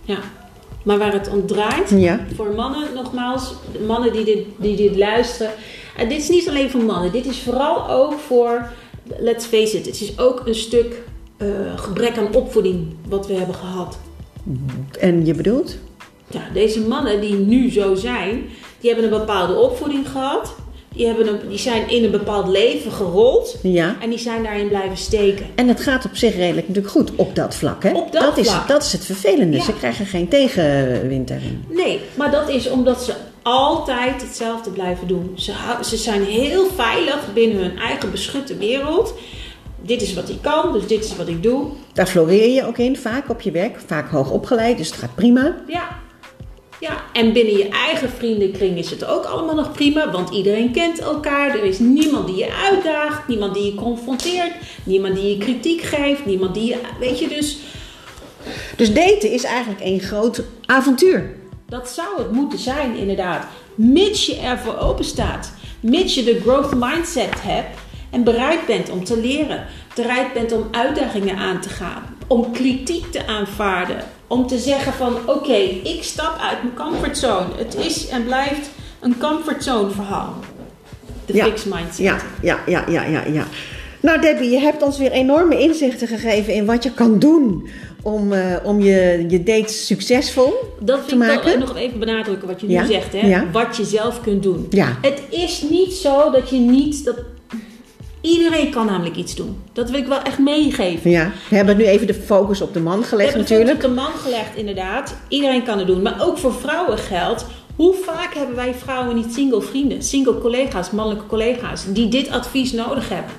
ja. 0.04 0.18
Maar 0.84 0.98
waar 0.98 1.12
het 1.12 1.28
om 1.28 1.46
draait, 1.46 1.90
Ja. 1.96 2.20
voor 2.34 2.54
mannen 2.54 2.88
nogmaals, 2.94 3.54
mannen 3.86 4.12
die 4.12 4.24
dit, 4.24 4.44
die 4.56 4.76
dit 4.76 4.96
luisteren. 4.96 5.52
En 5.96 6.08
dit 6.08 6.18
is 6.20 6.28
niet 6.28 6.48
alleen 6.48 6.70
voor 6.70 6.82
mannen, 6.82 7.12
dit 7.12 7.26
is 7.26 7.38
vooral 7.38 7.90
ook 7.90 8.18
voor, 8.18 8.70
let's 9.18 9.46
face 9.46 9.78
it, 9.78 9.86
het 9.86 10.00
is 10.00 10.18
ook 10.18 10.46
een 10.46 10.54
stuk 10.54 11.02
eh, 11.36 11.48
gebrek 11.76 12.18
aan 12.18 12.34
opvoeding 12.34 12.86
wat 13.08 13.26
we 13.26 13.34
hebben 13.34 13.54
gehad. 13.54 13.98
En 14.98 15.26
je 15.26 15.34
bedoelt? 15.34 15.76
Ja, 16.30 16.40
deze 16.52 16.80
mannen 16.80 17.20
die 17.20 17.34
nu 17.34 17.70
zo 17.70 17.94
zijn, 17.94 18.44
die 18.80 18.92
hebben 18.92 19.12
een 19.12 19.18
bepaalde 19.18 19.54
opvoeding 19.54 20.08
gehad. 20.08 20.54
Die, 20.92 21.06
hebben 21.06 21.28
een, 21.28 21.48
die 21.48 21.58
zijn 21.58 21.90
in 21.90 22.04
een 22.04 22.10
bepaald 22.10 22.48
leven 22.48 22.92
gerold. 22.92 23.56
Ja. 23.62 23.96
En 24.00 24.10
die 24.10 24.18
zijn 24.18 24.42
daarin 24.42 24.68
blijven 24.68 24.96
steken. 24.96 25.46
En 25.54 25.68
het 25.68 25.80
gaat 25.80 26.04
op 26.04 26.16
zich 26.16 26.36
redelijk 26.36 26.68
natuurlijk 26.68 26.94
goed 26.94 27.10
op 27.16 27.34
dat 27.34 27.54
vlak, 27.54 27.82
hè? 27.82 27.92
Op 27.92 28.12
dat 28.12 28.36
is, 28.36 28.48
vlak. 28.50 28.68
dat 28.68 28.82
is 28.82 28.92
het 28.92 29.04
vervelende. 29.04 29.56
Ja. 29.56 29.62
Ze 29.62 29.72
krijgen 29.72 30.06
geen 30.06 30.28
tegenwind 30.28 31.28
daarin. 31.28 31.64
Nee, 31.68 32.00
maar 32.14 32.30
dat 32.30 32.48
is 32.48 32.70
omdat 32.70 33.02
ze 33.02 33.12
altijd 33.48 34.22
hetzelfde 34.22 34.70
blijven 34.70 35.06
doen. 35.06 35.32
Ze, 35.34 35.54
ze 35.84 35.96
zijn 35.96 36.24
heel 36.24 36.66
veilig 36.74 37.32
binnen 37.34 37.58
hun 37.58 37.78
eigen 37.78 38.10
beschutte 38.10 38.56
wereld. 38.56 39.14
Dit 39.82 40.02
is 40.02 40.14
wat 40.14 40.28
ik 40.28 40.42
kan, 40.42 40.72
dus 40.72 40.86
dit 40.86 41.04
is 41.04 41.16
wat 41.16 41.28
ik 41.28 41.42
doe. 41.42 41.66
Daar 41.92 42.06
floreer 42.06 42.54
je 42.54 42.66
ook 42.66 42.78
in, 42.78 42.96
vaak 42.96 43.28
op 43.28 43.40
je 43.40 43.50
werk. 43.50 43.80
Vaak 43.86 44.10
hoog 44.10 44.30
opgeleid, 44.30 44.76
dus 44.76 44.86
het 44.86 44.96
gaat 44.96 45.14
prima. 45.14 45.56
Ja. 45.66 45.88
Ja, 46.80 47.02
en 47.12 47.32
binnen 47.32 47.56
je 47.56 47.68
eigen 47.68 48.10
vriendenkring 48.10 48.78
is 48.78 48.90
het 48.90 49.04
ook 49.04 49.24
allemaal 49.24 49.54
nog 49.54 49.72
prima, 49.72 50.10
want 50.10 50.30
iedereen 50.30 50.72
kent 50.72 50.98
elkaar. 50.98 51.48
Er 51.48 51.64
is 51.64 51.78
niemand 51.78 52.26
die 52.26 52.36
je 52.36 52.52
uitdaagt, 52.70 53.28
niemand 53.28 53.54
die 53.54 53.64
je 53.64 53.74
confronteert, 53.74 54.52
niemand 54.84 55.14
die 55.14 55.28
je 55.28 55.38
kritiek 55.38 55.80
geeft, 55.82 56.26
niemand 56.26 56.54
die 56.54 56.66
je. 56.66 56.78
Weet 57.00 57.18
je, 57.18 57.28
dus 57.28 57.58
Dus 58.76 58.94
daten 58.94 59.30
is 59.30 59.44
eigenlijk 59.44 59.80
één 59.80 60.00
groot 60.00 60.42
avontuur. 60.66 61.34
Dat 61.68 61.88
zou 61.88 62.18
het 62.18 62.32
moeten 62.32 62.58
zijn, 62.58 62.96
inderdaad. 62.96 63.46
Mits 63.74 64.26
je 64.26 64.36
ervoor 64.36 64.76
open 64.78 65.04
staat, 65.04 65.52
mits 65.80 66.14
je 66.14 66.24
de 66.24 66.40
growth 66.40 66.74
mindset 66.74 67.42
hebt 67.42 67.78
en 68.10 68.24
bereid 68.24 68.66
bent 68.66 68.90
om 68.90 69.04
te 69.04 69.20
leren, 69.20 69.66
bereid 69.94 70.32
bent 70.32 70.52
om 70.52 70.68
uitdagingen 70.70 71.36
aan 71.36 71.60
te 71.60 71.68
gaan, 71.68 72.02
om 72.26 72.52
kritiek 72.52 73.12
te 73.12 73.26
aanvaarden, 73.26 74.04
om 74.26 74.46
te 74.46 74.58
zeggen 74.58 74.92
van 74.92 75.16
oké, 75.26 75.56
ik 75.82 75.98
stap 76.02 76.38
uit 76.40 76.62
mijn 76.62 76.74
comfortzone. 76.74 77.48
Het 77.56 77.74
is 77.74 78.08
en 78.08 78.24
blijft 78.24 78.70
een 79.00 79.18
comfortzone 79.18 79.90
verhaal. 79.90 80.34
De 81.26 81.34
Ja. 81.34 81.44
fixed 81.44 81.74
mindset. 81.74 81.98
Ja, 81.98 82.16
ja, 82.42 82.58
ja, 82.66 82.84
ja, 82.88 83.02
ja, 83.04 83.22
ja. 83.32 83.44
Nou 84.00 84.20
Debbie, 84.20 84.50
je 84.50 84.58
hebt 84.58 84.82
ons 84.82 84.98
weer 84.98 85.10
enorme 85.10 85.58
inzichten 85.60 86.08
gegeven 86.08 86.54
in 86.54 86.66
wat 86.66 86.82
je 86.82 86.92
kan 86.92 87.18
doen 87.18 87.68
om, 88.12 88.32
eh, 88.32 88.56
om 88.64 88.80
je, 88.80 89.24
je 89.28 89.42
date 89.42 89.72
succesvol 89.72 90.52
Dat 90.80 90.96
te 91.02 91.08
vind 91.08 91.22
ik 91.22 91.28
maken. 91.28 91.44
wel 91.44 91.58
nog 91.58 91.76
even 91.76 91.98
benadrukken 91.98 92.48
wat 92.48 92.60
je 92.60 92.68
Ja, 92.68 92.82
nu 92.82 92.86
zegt, 92.92 93.12
hè? 93.12 93.26
ja. 93.26 93.46
Wat 93.52 93.76
je 93.76 93.84
zelf 93.84 94.20
kunt 94.20 94.42
doen. 94.42 94.66
Ja. 94.70 94.98
Het 95.02 95.22
is 95.30 95.62
niet 95.70 95.92
zo 95.94 96.30
dat 96.30 96.50
je 96.50 96.56
niet 96.56 97.04
dat 97.04 97.16
iedereen 98.20 98.70
kan 98.70 98.86
namelijk 98.86 99.16
iets 99.16 99.34
doen. 99.34 99.56
Dat 99.72 99.90
wil 99.90 99.98
ik 100.00 100.06
wel 100.06 100.22
echt 100.22 100.38
meegeven. 100.38 101.10
Ja, 101.10 101.32
we 101.48 101.56
hebben 101.56 101.76
nu 101.76 101.84
even 101.86 102.06
de 102.06 102.14
focus 102.14 102.60
op 102.60 102.72
de 102.74 102.80
man 102.80 102.98
We 103.00 103.06
gelegd 103.06 103.36
natuurlijk. 103.36 103.68
het 103.68 103.76
op 103.84 103.88
de 103.88 103.94
man 104.00 104.12
gelegd, 104.22 104.56
inderdaad. 104.56 105.16
Iedereen 105.28 105.62
kan 105.64 105.78
het 105.78 105.86
doen. 105.86 106.02
Maar 106.02 106.16
ook 106.22 106.38
voor 106.38 106.54
vrouwen 106.54 106.98
geldt. 106.98 107.46
Hoe 107.76 107.94
vaak 108.04 108.34
hebben 108.34 108.56
wij 108.56 108.74
vrouwen 108.74 109.16
niet 109.16 109.32
single 109.34 109.60
vrienden, 109.62 110.02
single 110.02 110.38
collega's, 110.38 110.90
mannelijke 110.90 111.26
collega's, 111.26 111.84
die 111.92 112.08
dit 112.08 112.30
advies 112.30 112.72
nodig 112.72 113.08
hebben? 113.08 113.32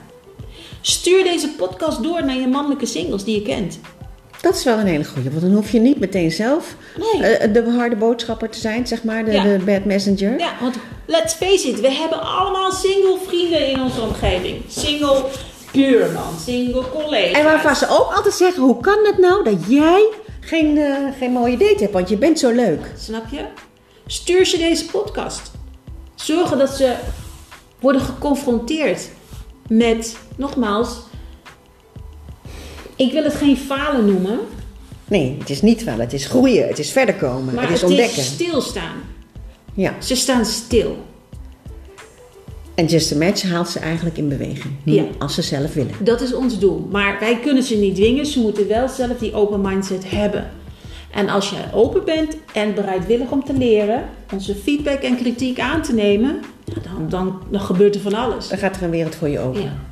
Stuur 0.81 1.23
deze 1.23 1.49
podcast 1.57 2.03
door 2.03 2.25
naar 2.25 2.37
je 2.39 2.47
mannelijke 2.47 2.85
singles 2.85 3.23
die 3.23 3.35
je 3.35 3.41
kent. 3.41 3.79
Dat 4.41 4.55
is 4.55 4.63
wel 4.63 4.77
een 4.77 4.85
hele 4.87 5.05
goeie, 5.05 5.29
want 5.29 5.41
dan 5.41 5.51
hoef 5.53 5.71
je 5.71 5.79
niet 5.79 5.99
meteen 5.99 6.31
zelf 6.31 6.75
Nee. 6.97 7.23
eh, 7.27 7.53
de 7.53 7.71
harde 7.71 7.95
boodschapper 7.95 8.49
te 8.49 8.59
zijn, 8.59 8.87
zeg 8.87 9.03
maar, 9.03 9.25
de, 9.25 9.31
Ja. 9.31 9.43
de 9.43 9.59
bad 9.65 9.85
messenger. 9.85 10.39
Ja, 10.39 10.51
want 10.61 10.75
let's 11.05 11.33
face 11.33 11.67
it, 11.67 11.79
we 11.79 11.91
hebben 11.91 12.21
allemaal 12.21 12.71
single 12.71 13.17
vrienden 13.27 13.67
in 13.67 13.81
onze 13.81 14.01
omgeving. 14.01 14.61
Single 14.67 15.23
buurman, 15.71 16.33
single 16.45 16.83
collega. 16.89 17.37
En 17.39 17.43
waarvan 17.43 17.75
ze 17.75 17.87
ook 17.89 18.13
altijd 18.15 18.33
zeggen, 18.33 18.63
hoe 18.63 18.79
kan 18.81 18.97
het 19.05 19.17
nou 19.17 19.43
dat 19.43 19.57
jij 19.67 20.07
geen, 20.39 20.77
eh, 20.77 20.95
geen 21.19 21.31
mooie 21.31 21.57
date 21.57 21.77
hebt, 21.79 21.93
want 21.93 22.09
je 22.09 22.17
bent 22.17 22.39
zo 22.39 22.51
leuk. 22.51 22.91
Snap 22.97 23.23
je? 23.31 23.41
Stuur 24.07 24.45
ze 24.45 24.57
deze 24.57 24.85
podcast. 24.85 25.51
Zorgen 26.15 26.57
dat 26.57 26.69
ze 26.69 26.93
worden 27.79 28.01
geconfronteerd 28.01 29.09
met, 29.67 30.17
nogmaals, 30.35 30.89
ik 32.99 33.11
wil 33.11 33.23
het 33.23 33.33
geen 33.33 33.57
falen 33.57 34.05
noemen, 34.05 34.39
Nee, 35.09 35.35
het 35.39 35.49
is 35.49 35.61
niet 35.61 35.83
wel, 35.83 35.97
het 35.99 36.13
is 36.13 36.25
groeien, 36.25 36.67
het 36.67 36.79
is 36.79 36.91
verder 36.91 37.15
komen, 37.15 37.53
maar 37.53 37.63
het 37.63 37.73
is 37.73 37.81
het 37.81 37.89
ontdekken. 37.89 38.17
is 38.17 38.25
stilstaan. 38.25 38.95
Ja. 39.73 39.95
Ze 40.01 40.15
staan 40.15 40.45
stil. 40.45 40.97
En 42.75 42.85
Just 42.85 43.11
a 43.11 43.15
Match 43.17 43.43
haalt 43.43 43.69
ze 43.69 43.79
eigenlijk 43.79 44.17
in 44.17 44.29
beweging. 44.29 44.73
Ja. 44.83 45.03
als 45.19 45.33
ze 45.33 45.41
zelf 45.41 45.73
willen. 45.73 45.91
Dat 45.99 46.21
is 46.21 46.33
ons 46.33 46.59
doel. 46.59 46.87
Maar 46.91 47.17
wij 47.19 47.39
kunnen 47.39 47.63
ze 47.63 47.75
niet 47.75 47.95
dwingen. 47.95 48.25
Ze 48.25 48.39
moeten 48.39 48.67
wel 48.67 48.87
zelf 48.87 49.17
die 49.17 49.33
open 49.33 49.61
mindset 49.61 50.09
hebben. 50.09 50.49
En 51.11 51.29
als 51.29 51.49
je 51.49 51.55
open 51.73 52.05
bent 52.05 52.37
en 52.53 52.73
bereidwillig 52.73 53.31
om 53.31 53.43
te 53.43 53.53
leren, 53.53 54.03
onze 54.33 54.55
feedback 54.55 55.01
en 55.01 55.17
kritiek 55.17 55.59
aan 55.59 55.81
te 55.81 55.93
nemen, 55.93 56.39
ja, 56.65 56.73
dan, 56.93 57.09
dan, 57.09 57.41
dan 57.51 57.61
gebeurt 57.61 57.95
er 57.95 58.01
van 58.01 58.13
alles. 58.13 58.47
Dan 58.47 58.57
gaat 58.57 58.75
er 58.75 58.83
een 58.83 58.89
wereld 58.89 59.15
voor 59.15 59.29
je 59.29 59.39
open. 59.39 59.61
Ja. 59.61 59.88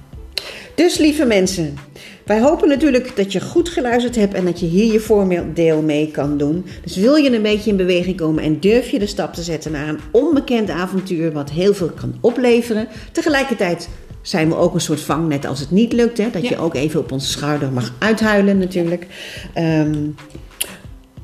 Dus 0.77 0.97
lieve 0.97 1.25
mensen, 1.25 1.77
wij 2.25 2.39
hopen 2.41 2.67
natuurlijk 2.67 3.15
dat 3.15 3.31
je 3.31 3.41
goed 3.41 3.69
geluisterd 3.69 4.15
hebt 4.15 4.33
en 4.33 4.45
dat 4.45 4.59
je 4.59 4.65
hier 4.65 4.91
je 4.93 4.99
voordeel 4.99 5.81
mee 5.81 6.11
kan 6.11 6.37
doen. 6.37 6.65
Dus 6.83 6.95
wil 6.95 7.15
je 7.15 7.31
een 7.35 7.41
beetje 7.41 7.69
in 7.69 7.77
beweging 7.77 8.17
komen 8.17 8.43
en 8.43 8.59
durf 8.59 8.89
je 8.89 8.99
de 8.99 9.05
stap 9.05 9.33
te 9.33 9.41
zetten 9.43 9.71
naar 9.71 9.87
een 9.87 9.99
onbekend 10.11 10.69
avontuur 10.69 11.31
wat 11.31 11.49
heel 11.49 11.73
veel 11.73 11.89
kan 11.89 12.15
opleveren. 12.21 12.87
Tegelijkertijd 13.11 13.89
zijn 14.21 14.49
we 14.49 14.55
ook 14.55 14.73
een 14.73 14.81
soort 14.81 15.01
vangnet 15.01 15.45
als 15.45 15.59
het 15.59 15.71
niet 15.71 15.93
lukt. 15.93 16.17
Hè? 16.17 16.29
Dat 16.31 16.41
Ja. 16.41 16.49
je 16.49 16.57
ook 16.57 16.75
even 16.75 16.99
op 16.99 17.11
onze 17.11 17.29
schouder 17.29 17.71
mag 17.71 17.93
uithuilen 17.99 18.57
natuurlijk. 18.57 19.07
Ehm, 19.53 19.95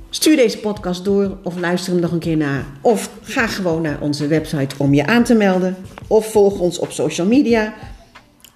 Stuur 0.10 0.36
deze 0.36 0.58
podcast 0.58 1.06
door 1.06 1.38
of 1.44 1.60
luister 1.60 1.92
hem 1.92 2.02
nog 2.02 2.12
een 2.12 2.20
keer 2.20 2.38
na. 2.38 2.66
Of 2.82 3.10
ga 3.22 3.48
gewoon 3.48 3.82
naar 3.82 3.98
onze 4.02 4.28
website 4.28 4.76
om 4.78 4.94
je 4.94 5.06
aan 5.06 5.24
te 5.24 5.34
melden. 5.34 5.76
Of 6.08 6.32
volg 6.32 6.60
ons 6.60 6.80
op 6.80 6.92
social 6.92 7.28
media. 7.28 7.74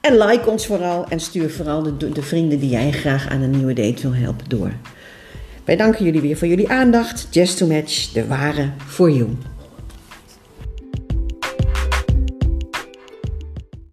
En 0.08 0.18
like 0.18 0.50
ons 0.50 0.66
vooral 0.66 1.06
en 1.10 1.20
stuur 1.20 1.50
vooral 1.50 1.84
de, 1.84 2.12
de 2.12 2.22
vrienden 2.22 2.60
die 2.60 2.70
jij 2.70 2.92
graag 2.92 3.30
aan 3.30 3.42
een 3.42 3.52
nieuwe 3.52 3.74
date 3.74 4.02
wil 4.02 4.14
helpen 4.14 4.50
door. 4.50 4.72
Wij 5.66 5.76
danken 5.76 6.06
jullie 6.06 6.22
weer 6.22 6.38
voor 6.38 6.48
jullie 6.48 6.70
aandacht. 6.70 7.28
Just 7.30 7.58
to 7.58 7.68
match, 7.68 8.12
de 8.12 8.28
ware 8.28 8.70
for 8.86 9.12
you. 9.12 9.30